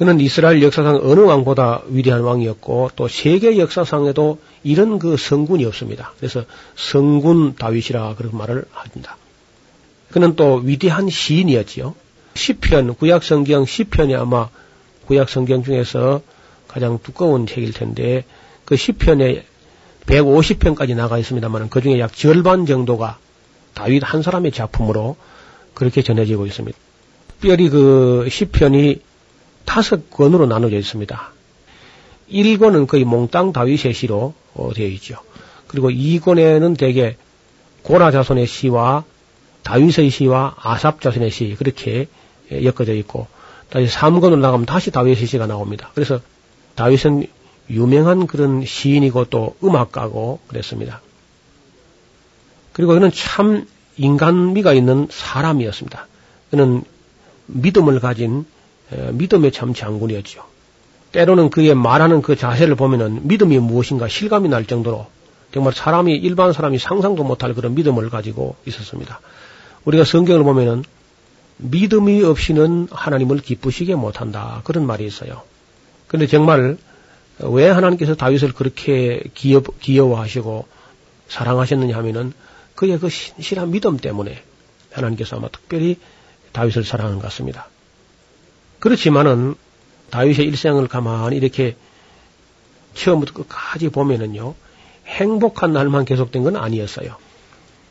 그는 0.00 0.18
이스라엘 0.18 0.62
역사상 0.62 1.00
어느 1.02 1.20
왕보다 1.20 1.82
위대한 1.88 2.22
왕이었고 2.22 2.92
또 2.96 3.06
세계 3.06 3.58
역사상에도 3.58 4.38
이런 4.62 4.98
그 4.98 5.18
성군이 5.18 5.64
없습니다. 5.66 6.12
그래서 6.16 6.44
성군 6.74 7.56
다윗이라 7.56 8.14
그런 8.16 8.36
말을 8.36 8.64
합니다. 8.72 9.18
그는 10.10 10.36
또 10.36 10.54
위대한 10.54 11.10
시인이었지요. 11.10 11.94
시편 12.34 12.94
구약 12.94 13.22
성경 13.22 13.66
시편이 13.66 14.14
아마 14.16 14.48
구약 15.10 15.28
성경 15.28 15.64
중에서 15.64 16.22
가장 16.68 17.00
두꺼운 17.02 17.44
책일 17.44 17.72
텐데 17.72 18.24
그 18.64 18.76
시편에 18.76 19.44
150편까지 20.06 20.94
나가 20.94 21.18
있습니다만 21.18 21.68
그 21.68 21.80
중에 21.80 21.98
약 21.98 22.14
절반 22.14 22.64
정도가 22.64 23.18
다윗 23.74 24.04
한 24.04 24.22
사람의 24.22 24.52
작품으로 24.52 25.16
그렇게 25.74 26.02
전해지고 26.02 26.46
있습니다. 26.46 26.78
특별히 27.26 27.68
그 27.70 28.28
시편이 28.30 29.00
다섯 29.64 30.10
권으로 30.10 30.46
나눠져 30.46 30.76
있습니다. 30.76 31.32
1권은 32.30 32.86
거의 32.86 33.02
몽땅 33.02 33.52
다윗의 33.52 33.92
시로 33.94 34.34
어, 34.54 34.70
되어 34.72 34.86
있죠. 34.90 35.16
그리고 35.66 35.90
2권에는 35.90 36.78
대개 36.78 37.16
고라 37.82 38.12
자손의 38.12 38.46
시와 38.46 39.02
다윗의 39.64 40.10
시와 40.10 40.54
아삽 40.56 41.00
자손의 41.00 41.32
시 41.32 41.56
그렇게 41.58 42.06
예, 42.52 42.64
엮어져 42.64 42.94
있고 42.94 43.26
다시 43.70 43.86
3권으로 43.86 44.38
나가면 44.38 44.66
다시 44.66 44.90
다윗의 44.90 45.26
시가 45.26 45.46
나옵니다. 45.46 45.90
그래서 45.94 46.20
다윗은 46.74 47.26
유명한 47.70 48.26
그런 48.26 48.64
시인이고 48.64 49.26
또 49.26 49.56
음악가고 49.62 50.40
그랬습니다. 50.48 51.00
그리고 52.72 52.94
그는 52.94 53.10
참 53.12 53.66
인간미가 53.96 54.72
있는 54.72 55.06
사람이었습니다. 55.10 56.06
그는 56.50 56.82
믿음을 57.46 58.00
가진 58.00 58.44
에, 58.92 59.12
믿음의 59.12 59.52
참 59.52 59.72
장군이었죠. 59.72 60.42
때로는 61.12 61.50
그의 61.50 61.74
말하는 61.74 62.22
그 62.22 62.36
자세를 62.36 62.74
보면은 62.76 63.26
믿음이 63.26 63.58
무엇인가 63.58 64.08
실감이 64.08 64.48
날 64.48 64.64
정도로 64.64 65.06
정말 65.52 65.72
사람이 65.72 66.14
일반 66.14 66.52
사람이 66.52 66.78
상상도 66.78 67.24
못할 67.24 67.54
그런 67.54 67.74
믿음을 67.74 68.08
가지고 68.10 68.56
있었습니다. 68.66 69.20
우리가 69.84 70.04
성경을 70.04 70.44
보면은 70.44 70.84
믿음이 71.62 72.22
없이는 72.22 72.88
하나님을 72.90 73.38
기쁘시게 73.38 73.94
못한다 73.94 74.62
그런 74.64 74.86
말이 74.86 75.06
있어요. 75.06 75.42
그런데 76.06 76.26
정말 76.26 76.76
왜 77.38 77.68
하나님께서 77.68 78.14
다윗을 78.14 78.52
그렇게 78.52 79.22
기여, 79.34 79.60
기여워하시고 79.60 80.66
사랑하셨느냐 81.28 81.96
하면은 81.98 82.32
그의 82.74 82.98
그 82.98 83.08
신실한 83.08 83.70
믿음 83.70 83.96
때문에 83.96 84.42
하나님께서 84.92 85.36
아마 85.36 85.48
특별히 85.48 85.98
다윗을 86.52 86.84
사랑하는 86.84 87.18
것 87.18 87.24
같습니다. 87.24 87.68
그렇지만은 88.78 89.54
다윗의 90.10 90.46
일생을 90.46 90.88
가만히 90.88 91.36
이렇게 91.36 91.76
처음부터 92.94 93.32
끝까지 93.34 93.88
보면은요, 93.90 94.54
행복한 95.06 95.72
날만 95.72 96.04
계속된 96.04 96.42
건 96.42 96.56
아니었어요. 96.56 97.16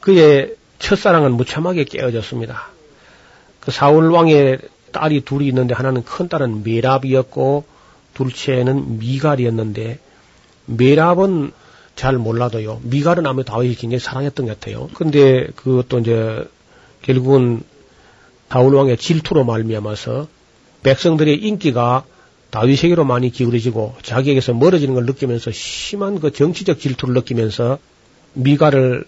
그의 0.02 0.56
첫사랑은 0.80 1.34
무참하게 1.34 1.86
깨어졌습니다. 1.86 2.70
그 3.60 3.72
사울 3.72 4.12
왕의 4.12 4.60
딸이 4.92 5.22
둘이 5.22 5.48
있는데 5.48 5.74
하나는 5.74 6.04
큰 6.04 6.28
딸은 6.28 6.64
메랍이었고 6.64 7.64
둘째는 8.14 9.00
미갈이었는데 9.00 10.00
메랍은 10.66 11.52
잘 11.96 12.18
몰라도요. 12.18 12.80
미갈은 12.84 13.28
아마 13.28 13.44
다윗이 13.44 13.76
굉장히 13.76 14.00
사랑했던 14.00 14.46
것 14.46 14.60
같아요. 14.60 14.90
근데 14.94 15.48
그것도 15.56 16.00
이제 16.00 16.48
결국은 17.02 17.62
사울 18.50 18.76
왕의 18.76 18.98
질투로 18.98 19.44
말미암아서 19.44 20.28
백성들의 20.84 21.36
인기가 21.44 22.04
다윗에게로 22.52 23.04
많이 23.04 23.30
기울어지고 23.30 23.96
자기에게서 24.02 24.54
멀어지는 24.54 24.96
걸 24.96 25.06
느끼면서 25.06 25.52
심한 25.52 26.20
그 26.20 26.32
정치적 26.32 26.80
질투를 26.80 27.14
느끼면서 27.14 27.78
미가를 28.34 29.06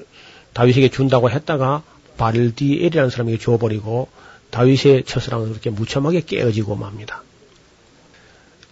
다윗에게 0.54 0.90
준다고 0.90 1.30
했다가 1.30 1.82
바르디엘이라는 2.18 3.10
사람에게 3.10 3.40
줘버리고 3.40 4.10
다윗의 4.52 5.06
첫사랑은 5.06 5.50
그렇게 5.50 5.70
무참하게 5.70 6.22
깨어지고 6.22 6.76
맙니다. 6.76 7.24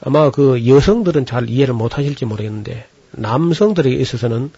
아마 0.01 0.29
그 0.31 0.65
여성들은 0.65 1.25
잘 1.25 1.49
이해를 1.49 1.73
못하실지 1.73 2.25
모르겠는데 2.25 2.87
남성들에게 3.11 3.95
있어서는 3.95 4.51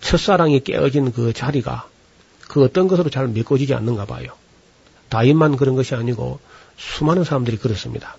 첫사랑이 0.00 0.60
깨어진 0.60 1.12
그 1.12 1.32
자리가 1.32 1.88
그 2.48 2.64
어떤 2.64 2.88
것으로 2.88 3.10
잘 3.10 3.28
메꿔지지 3.28 3.74
않는가 3.74 4.06
봐요. 4.06 4.32
다윗만 5.08 5.56
그런 5.56 5.74
것이 5.74 5.94
아니고 5.94 6.40
수많은 6.76 7.24
사람들이 7.24 7.58
그렇습니다. 7.58 8.16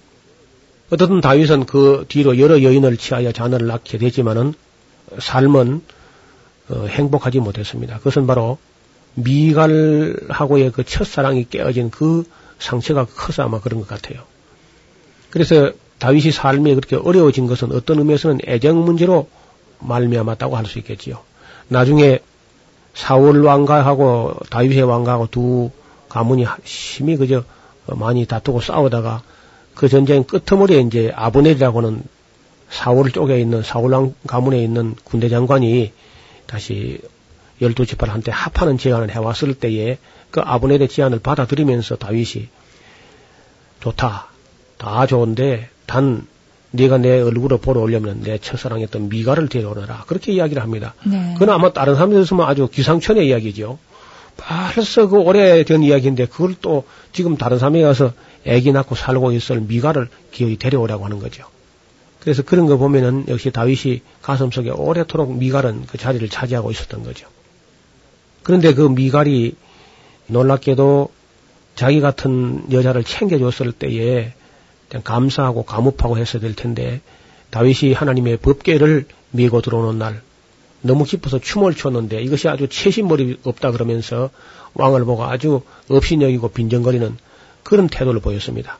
어떻든 0.89 1.21
다윗은 1.21 1.65
그 1.65 2.05
뒤로 2.07 2.37
여러 2.37 2.61
여인을 2.61 2.97
취하여 2.97 3.31
자녀를 3.31 3.67
낳게 3.67 3.97
되지만은 3.97 4.53
삶은 5.19 5.81
어, 6.69 6.85
행복하지 6.87 7.39
못했습니다. 7.39 7.97
그것은 7.97 8.25
바로 8.25 8.57
미갈하고의 9.15 10.71
그 10.71 10.83
첫사랑이 10.83 11.47
깨어진 11.49 11.89
그 11.89 12.23
상처가 12.59 13.05
커서 13.05 13.43
아마 13.43 13.59
그런 13.59 13.79
것 13.79 13.87
같아요. 13.87 14.23
그래서 15.29 15.71
다윗이 15.99 16.31
삶이 16.31 16.75
그렇게 16.75 16.95
어려워진 16.95 17.47
것은 17.47 17.71
어떤 17.71 17.99
의미에서는 17.99 18.39
애정 18.47 18.83
문제로 18.83 19.27
말미암았다고 19.79 20.55
할 20.55 20.65
수 20.65 20.79
있겠지요. 20.79 21.19
나중에 21.67 22.19
사울 22.93 23.41
왕가하고 23.43 24.35
다윗의 24.49 24.83
왕가하고 24.83 25.27
두 25.27 25.71
가문이 26.09 26.45
심히 26.63 27.15
그저 27.17 27.43
많이 27.87 28.25
다투고 28.25 28.61
싸우다가 28.61 29.23
그 29.75 29.89
전쟁 29.89 30.23
끝머리에 30.23 30.81
이제 30.81 31.11
아브넬이라고는 31.15 32.03
사울 32.69 33.11
쪽에 33.11 33.39
있는 33.39 33.63
사울 33.63 33.93
왕 33.93 34.13
가문에 34.27 34.61
있는 34.61 34.95
군대 35.03 35.29
장관이 35.29 35.91
다시 36.45 36.99
열두 37.63 37.85
지파를 37.85 38.13
한테 38.13 38.31
합하는 38.31 38.77
제안을 38.77 39.09
해왔을 39.09 39.55
때에 39.55 39.97
그 40.29 40.41
아브넬의 40.41 40.89
제안을 40.89 41.19
받아들이면서 41.19 41.95
다윗이 41.95 42.49
좋다. 43.81 44.27
다 44.77 45.07
좋은데 45.07 45.69
단 45.85 46.27
네가 46.71 46.97
내 46.97 47.21
얼굴을 47.21 47.59
보러 47.59 47.81
오려면 47.81 48.21
내 48.21 48.37
첫사랑했던 48.37 49.09
미가를 49.09 49.47
데려오너라. 49.47 50.05
그렇게 50.07 50.33
이야기를 50.33 50.61
합니다. 50.61 50.95
네. 51.05 51.33
그건 51.33 51.51
아마 51.51 51.71
다른 51.71 51.95
사람들에서는 51.95 52.43
아주 52.43 52.67
기상천의 52.67 53.27
이야기죠. 53.27 53.77
벌써 54.37 55.07
그 55.07 55.17
오래된 55.17 55.83
이야기인데 55.83 56.25
그걸 56.25 56.55
또 56.61 56.85
지금 57.11 57.37
다른 57.37 57.59
사람에 57.59 57.81
가서 57.83 58.13
애기 58.45 58.71
낳고 58.71 58.95
살고 58.95 59.31
있을 59.33 59.61
미가를 59.61 60.09
기어이 60.31 60.57
데려오라고 60.57 61.05
하는 61.05 61.19
거죠. 61.19 61.45
그래서 62.19 62.41
그런 62.41 62.65
거 62.65 62.77
보면은 62.77 63.25
역시 63.27 63.51
다윗이 63.51 64.01
가슴속에 64.21 64.71
오래도록 64.71 65.35
미갈은 65.35 65.85
그 65.87 65.97
자리를 65.97 66.27
차지하고 66.29 66.71
있었던 66.71 67.03
거죠. 67.03 67.27
그런데 68.43 68.73
그 68.73 68.81
미갈이 68.81 69.55
놀랍게도 70.27 71.09
자기 71.75 72.01
같은 72.01 72.71
여자를 72.71 73.03
챙겨줬을 73.03 73.71
때에 73.71 74.33
감사하고 75.03 75.63
감up하고 75.63 76.17
했어야 76.17 76.41
될 76.41 76.55
텐데 76.55 77.01
다윗이 77.49 77.93
하나님의 77.93 78.37
법계를 78.37 79.05
밀고 79.31 79.61
들어오는 79.61 79.97
날 79.97 80.21
너무 80.81 81.03
기뻐서 81.05 81.39
춤을 81.39 81.75
췄는데 81.75 82.21
이것이 82.21 82.47
아주 82.47 82.67
채신머리 82.67 83.39
없다 83.43 83.71
그러면서 83.71 84.29
왕을 84.73 85.05
보고 85.05 85.23
아주 85.23 85.61
업신여기고 85.89 86.49
빈정거리는 86.49 87.17
그런 87.63 87.87
태도를 87.87 88.19
보였습니다. 88.19 88.79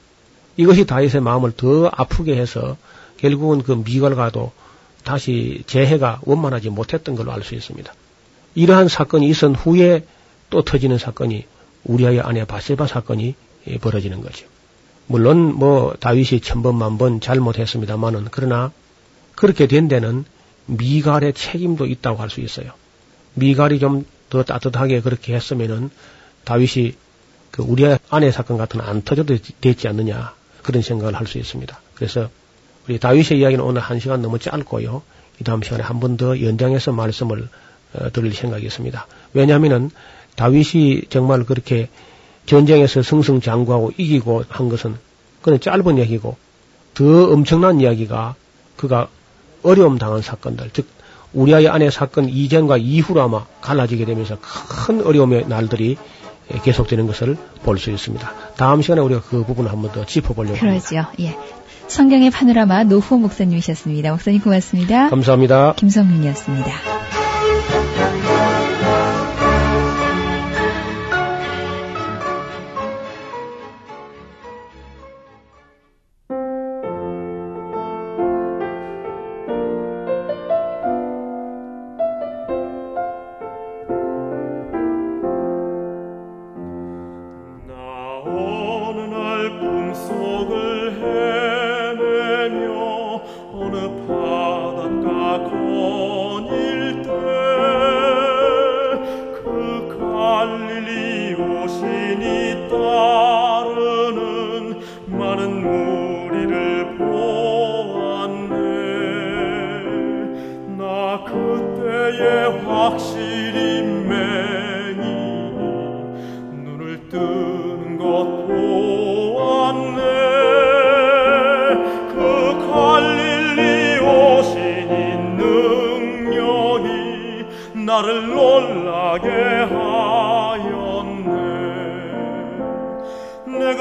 이것이 0.57 0.85
다윗의 0.85 1.21
마음을 1.21 1.53
더 1.53 1.87
아프게 1.87 2.35
해서 2.35 2.77
결국은 3.17 3.63
그 3.63 3.71
미갈과도 3.71 4.51
다시 5.03 5.63
재해가 5.65 6.21
원만하지 6.23 6.69
못했던 6.69 7.15
걸로 7.15 7.31
알 7.31 7.43
수 7.43 7.55
있습니다. 7.55 7.93
이러한 8.55 8.87
사건이 8.87 9.27
있은 9.29 9.55
후에 9.55 10.05
또 10.49 10.61
터지는 10.63 10.97
사건이 10.97 11.45
우리아의 11.85 12.21
아내 12.21 12.45
바세바 12.45 12.87
사건이 12.87 13.35
벌어지는 13.81 14.21
거죠. 14.21 14.45
물론 15.07 15.53
뭐 15.55 15.95
다윗이 15.99 16.39
천번 16.41 16.75
만번 16.77 17.19
잘못했습니다만은 17.19 18.27
그러나 18.31 18.71
그렇게 19.35 19.67
된 19.67 19.87
데는 19.87 20.25
미갈의 20.65 21.33
책임도 21.33 21.85
있다고 21.87 22.21
할 22.21 22.29
수 22.29 22.41
있어요. 22.41 22.71
미갈이 23.35 23.79
좀 23.79 24.05
더 24.29 24.41
따뜻하게 24.41 25.01
그렇게 25.01 25.35
했으면은 25.35 25.91
다윗이 26.43 26.93
그 27.51 27.61
우리의 27.61 27.99
아내 28.09 28.31
사건 28.31 28.57
같은 28.57 28.81
안 28.81 29.03
터져도 29.03 29.37
됐지 29.61 29.87
않느냐 29.87 30.33
그런 30.63 30.81
생각을 30.81 31.13
할 31.13 31.27
수 31.27 31.37
있습니다. 31.37 31.79
그래서 31.93 32.31
우리 32.87 32.97
다윗의 32.97 33.37
이야기는 33.37 33.63
오늘 33.63 33.81
한 33.81 33.99
시간 33.99 34.23
너무 34.23 34.39
짧고요. 34.39 35.03
이 35.39 35.43
다음 35.43 35.61
시간에 35.61 35.83
한 35.83 35.99
번 35.99 36.17
더 36.17 36.41
연장해서 36.41 36.93
말씀을 36.93 37.47
어, 37.95 38.09
드릴 38.11 38.33
생각이 38.33 38.65
있습니다. 38.65 39.07
왜냐하면은 39.33 39.91
다윗이 40.35 41.03
정말 41.09 41.43
그렇게 41.43 41.89
전쟁에서 42.45 43.01
승승장구하고 43.03 43.91
이기고 43.97 44.43
한 44.49 44.69
것은 44.69 44.95
그는 45.41 45.59
짧은 45.59 45.97
이야기고 45.97 46.35
더 46.93 47.03
엄청난 47.31 47.79
이야기가 47.81 48.35
그가 48.75 49.07
어려움 49.63 49.97
당한 49.97 50.21
사건들, 50.21 50.71
즉 50.73 50.87
우리아의 51.33 51.67
아내 51.67 51.89
사건 51.89 52.29
이전과 52.29 52.77
이후로 52.77 53.21
아마 53.21 53.45
갈라지게 53.61 54.05
되면서 54.05 54.37
큰 54.85 55.03
어려움의 55.03 55.47
날들이 55.47 55.97
계속되는 56.63 57.07
것을 57.07 57.37
볼 57.63 57.77
수 57.77 57.89
있습니다. 57.89 58.31
다음 58.57 58.81
시간에 58.81 59.01
우리가 59.01 59.21
그 59.21 59.43
부분을 59.43 59.71
한번 59.71 59.91
더 59.91 60.05
짚어보려고 60.05 60.57
합니다. 60.57 60.89
그러죠. 60.89 61.07
예. 61.21 61.37
성경의 61.87 62.29
파노라마 62.29 62.83
노후호 62.83 63.17
목사님이셨습니다. 63.17 64.11
목사님 64.11 64.41
고맙습니다. 64.41 65.09
감사합니다. 65.09 65.73
김성민이었습니다. 65.75 67.22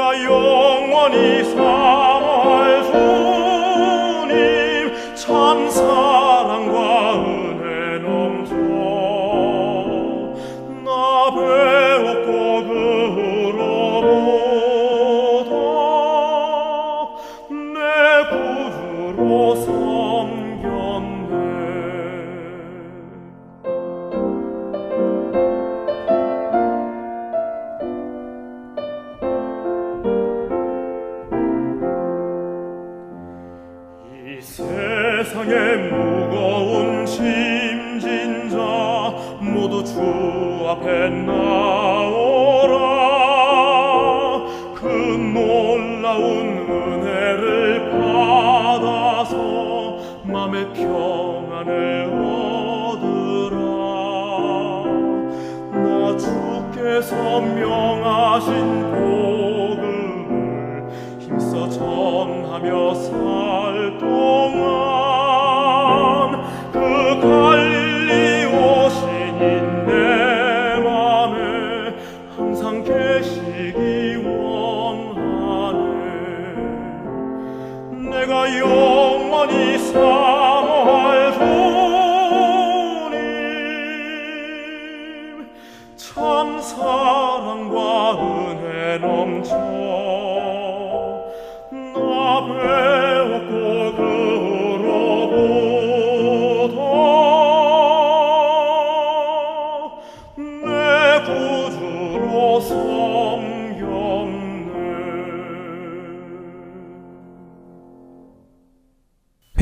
내가 0.02 0.24
영원히 0.24 1.44
사 1.44 2.11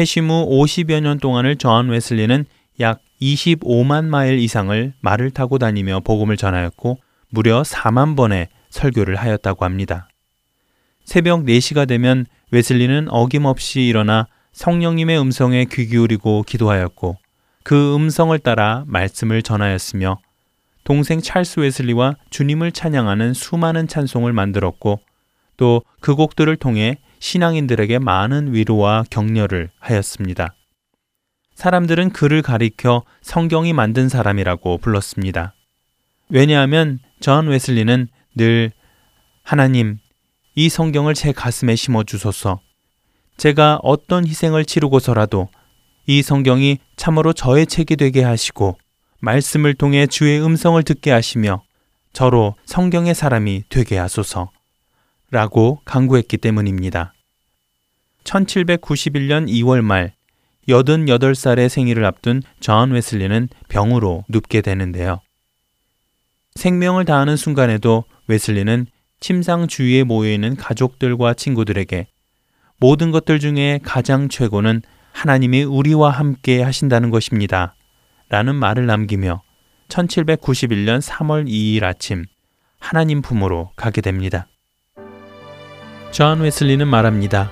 회심 0.00 0.30
후 0.30 0.48
50여 0.48 1.00
년 1.00 1.18
동안을 1.18 1.56
저한 1.56 1.90
웨슬리는 1.90 2.46
약 2.80 3.02
25만 3.20 4.06
마일 4.06 4.38
이상을 4.38 4.94
말을 4.98 5.30
타고 5.30 5.58
다니며 5.58 6.00
복음을 6.00 6.38
전하였고 6.38 6.98
무려 7.28 7.60
4만 7.60 8.16
번의 8.16 8.48
설교를 8.70 9.16
하였다고 9.16 9.66
합니다. 9.66 10.08
새벽 11.04 11.44
4시가 11.44 11.86
되면 11.86 12.24
웨슬리는 12.50 13.08
어김없이 13.10 13.82
일어나 13.82 14.26
성령님의 14.52 15.20
음성에 15.20 15.66
귀 15.66 15.86
기울이고 15.86 16.44
기도하였고 16.44 17.18
그 17.62 17.94
음성을 17.94 18.38
따라 18.38 18.84
말씀을 18.86 19.42
전하였으며 19.42 20.18
동생 20.84 21.20
찰스 21.20 21.60
웨슬리와 21.60 22.16
주님을 22.30 22.72
찬양하는 22.72 23.34
수많은 23.34 23.86
찬송을 23.86 24.32
만들었고 24.32 24.98
또 25.58 25.82
그 26.00 26.14
곡들을 26.14 26.56
통해 26.56 26.96
신앙인들에게 27.20 27.98
많은 28.00 28.52
위로와 28.52 29.04
격려를 29.10 29.70
하였습니다. 29.78 30.54
사람들은 31.54 32.10
그를 32.10 32.42
가리켜 32.42 33.04
성경이 33.20 33.72
만든 33.72 34.08
사람이라고 34.08 34.78
불렀습니다. 34.78 35.54
왜냐하면 36.30 36.98
전 37.20 37.48
웨슬리는 37.48 38.08
늘 38.34 38.72
하나님, 39.42 39.98
이 40.54 40.68
성경을 40.68 41.14
제 41.14 41.32
가슴에 41.32 41.76
심어 41.76 42.02
주소서. 42.02 42.60
제가 43.36 43.78
어떤 43.82 44.26
희생을 44.26 44.64
치르고서라도 44.64 45.48
이 46.06 46.22
성경이 46.22 46.78
참으로 46.96 47.32
저의 47.32 47.66
책이 47.66 47.96
되게 47.96 48.22
하시고 48.22 48.78
말씀을 49.20 49.74
통해 49.74 50.06
주의 50.06 50.42
음성을 50.42 50.82
듣게 50.82 51.10
하시며 51.10 51.62
저로 52.12 52.56
성경의 52.64 53.14
사람이 53.14 53.64
되게 53.68 53.98
하소서. 53.98 54.50
라고 55.30 55.80
간구했기 55.84 56.38
때문입니다. 56.38 57.14
1791년 58.24 59.48
2월 59.48 59.82
말 59.82 60.12
88살의 60.68 61.68
생일을 61.68 62.04
앞둔 62.04 62.42
존 62.60 62.92
웨슬리는 62.92 63.48
병으로 63.68 64.24
눕게 64.28 64.60
되는데요. 64.60 65.20
생명을 66.54 67.04
다하는 67.04 67.36
순간에도 67.36 68.04
웨슬리는 68.26 68.86
침상 69.20 69.66
주위에 69.66 70.04
모여 70.04 70.32
있는 70.32 70.56
가족들과 70.56 71.34
친구들에게 71.34 72.06
모든 72.78 73.10
것들 73.10 73.38
중에 73.38 73.80
가장 73.82 74.28
최고는 74.28 74.82
하나님이 75.12 75.64
우리와 75.64 76.10
함께 76.10 76.62
하신다는 76.62 77.10
것입니다. 77.10 77.74
라는 78.28 78.54
말을 78.54 78.86
남기며 78.86 79.42
1791년 79.88 81.00
3월 81.02 81.48
2일 81.48 81.82
아침 81.82 82.24
하나님 82.78 83.22
품으로 83.22 83.72
가게 83.76 84.00
됩니다. 84.00 84.46
존 86.10 86.40
웨슬리는 86.40 86.86
말합니다. 86.86 87.50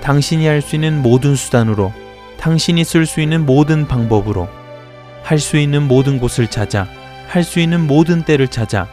당신이 0.00 0.46
할 0.46 0.60
수 0.60 0.76
있는 0.76 1.02
모든 1.02 1.34
수단으로, 1.34 1.92
당신이 2.38 2.84
쓸 2.84 3.06
수 3.06 3.20
있는 3.20 3.44
모든 3.44 3.88
방법으로, 3.88 4.48
할 5.22 5.38
수 5.38 5.56
있는 5.56 5.88
모든 5.88 6.18
곳을 6.20 6.46
찾아, 6.46 6.86
할 7.28 7.42
수 7.42 7.58
있는 7.58 7.86
모든 7.86 8.22
때를 8.22 8.48
찾아, 8.48 8.88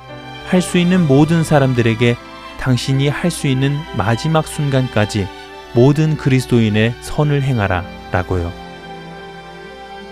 할 0.49 0.61
수 0.61 0.77
있는 0.77 1.07
모든 1.07 1.43
사람들에게 1.43 2.15
당신이 2.59 3.09
할 3.09 3.29
수 3.29 3.47
있는 3.47 3.75
마지막 3.97 4.47
순간까지 4.47 5.27
모든 5.75 6.17
그리스도인의 6.17 6.93
선을 7.01 7.43
행하라 7.43 7.83
라고요. 8.11 8.51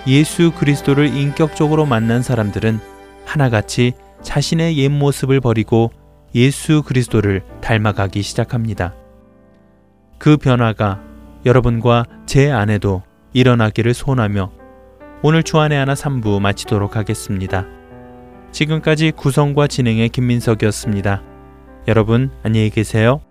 예수 0.07 0.51
그리스도를 0.51 1.07
인격적으로 1.16 1.86
만난 1.86 2.24
사람들은 2.24 2.80
하나같이 3.26 3.93
자신의 4.24 4.78
옛 4.78 4.89
모습을 4.89 5.39
버리고 5.39 5.91
예수 6.34 6.84
그리스도를 6.84 7.43
닮아가기 7.61 8.21
시작합니다. 8.21 8.93
그 10.17 10.38
변화가 10.38 11.01
여러분과 11.45 12.05
제 12.25 12.51
안에도 12.51 13.03
일어나기를 13.34 13.93
소원하며 13.93 14.51
오늘 15.23 15.43
주안의 15.43 15.77
하나 15.77 15.93
3부 15.93 16.39
마치도록 16.39 16.95
하겠습니다. 16.95 17.65
지금까지 18.51 19.11
구성과 19.11 19.67
진행의 19.67 20.09
김민석이었습니다. 20.09 21.23
여러분 21.88 22.32
안녕히 22.43 22.69
계세요. 22.69 23.21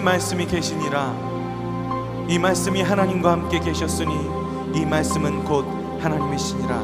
말씀이 0.00 0.46
계시니라. 0.46 1.14
이 2.28 2.38
말씀이 2.38 2.82
하나님과 2.82 3.32
함께 3.32 3.58
계셨으니 3.58 4.12
이 4.74 4.84
말씀은 4.84 5.44
곧 5.44 5.66
하나님이시니라. 6.00 6.82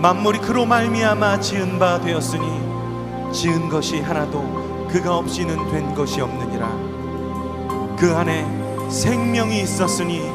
만물이 0.00 0.38
그로 0.40 0.64
말미암아 0.64 1.40
지은 1.40 1.78
바 1.78 2.00
되었으니 2.00 3.32
지은 3.32 3.68
것이 3.68 4.00
하나도 4.00 4.88
그가 4.90 5.16
없이는 5.16 5.70
된 5.70 5.94
것이 5.94 6.20
없느니라. 6.20 6.68
그 7.96 8.14
안에 8.14 8.46
생명이 8.90 9.60
있었으니 9.62 10.30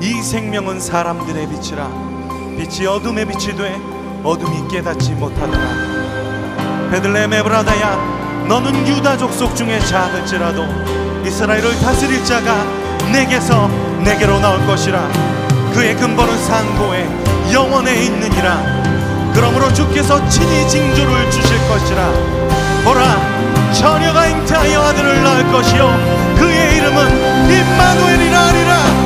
이 0.00 0.22
생명은 0.22 0.80
사람들의 0.80 1.48
빛이라. 1.48 1.88
빛이 2.58 2.86
어둠에 2.86 3.24
빛이 3.24 3.56
돼 3.56 3.80
어둠이 4.22 4.68
깨닫지 4.68 5.12
못하더라. 5.12 6.90
베들레헴 6.90 7.32
에브라다야 7.32 8.21
너는 8.48 8.86
유다 8.86 9.16
족속 9.16 9.54
중에 9.56 9.78
작을지라도 9.80 10.66
이스라엘을 11.24 11.78
다스릴 11.80 12.24
자가 12.24 12.64
내게서 13.12 13.68
내게로 14.04 14.40
나올 14.40 14.64
것이라. 14.66 15.00
그의 15.72 15.96
근본은 15.96 16.38
상고에 16.44 17.08
영원에 17.52 18.04
있느니라. 18.04 18.82
그러므로 19.34 19.72
주께서 19.72 20.28
친히 20.28 20.68
징조를 20.68 21.30
주실 21.30 21.56
것이라. 21.68 22.10
보라 22.84 23.72
처녀가 23.72 24.26
잉태하여 24.26 24.80
아들을 24.80 25.24
낳을 25.24 25.52
것이요. 25.52 26.34
그의 26.36 26.76
이름은 26.76 27.50
임마누엘이라 27.50 28.38
하리라 28.38 29.01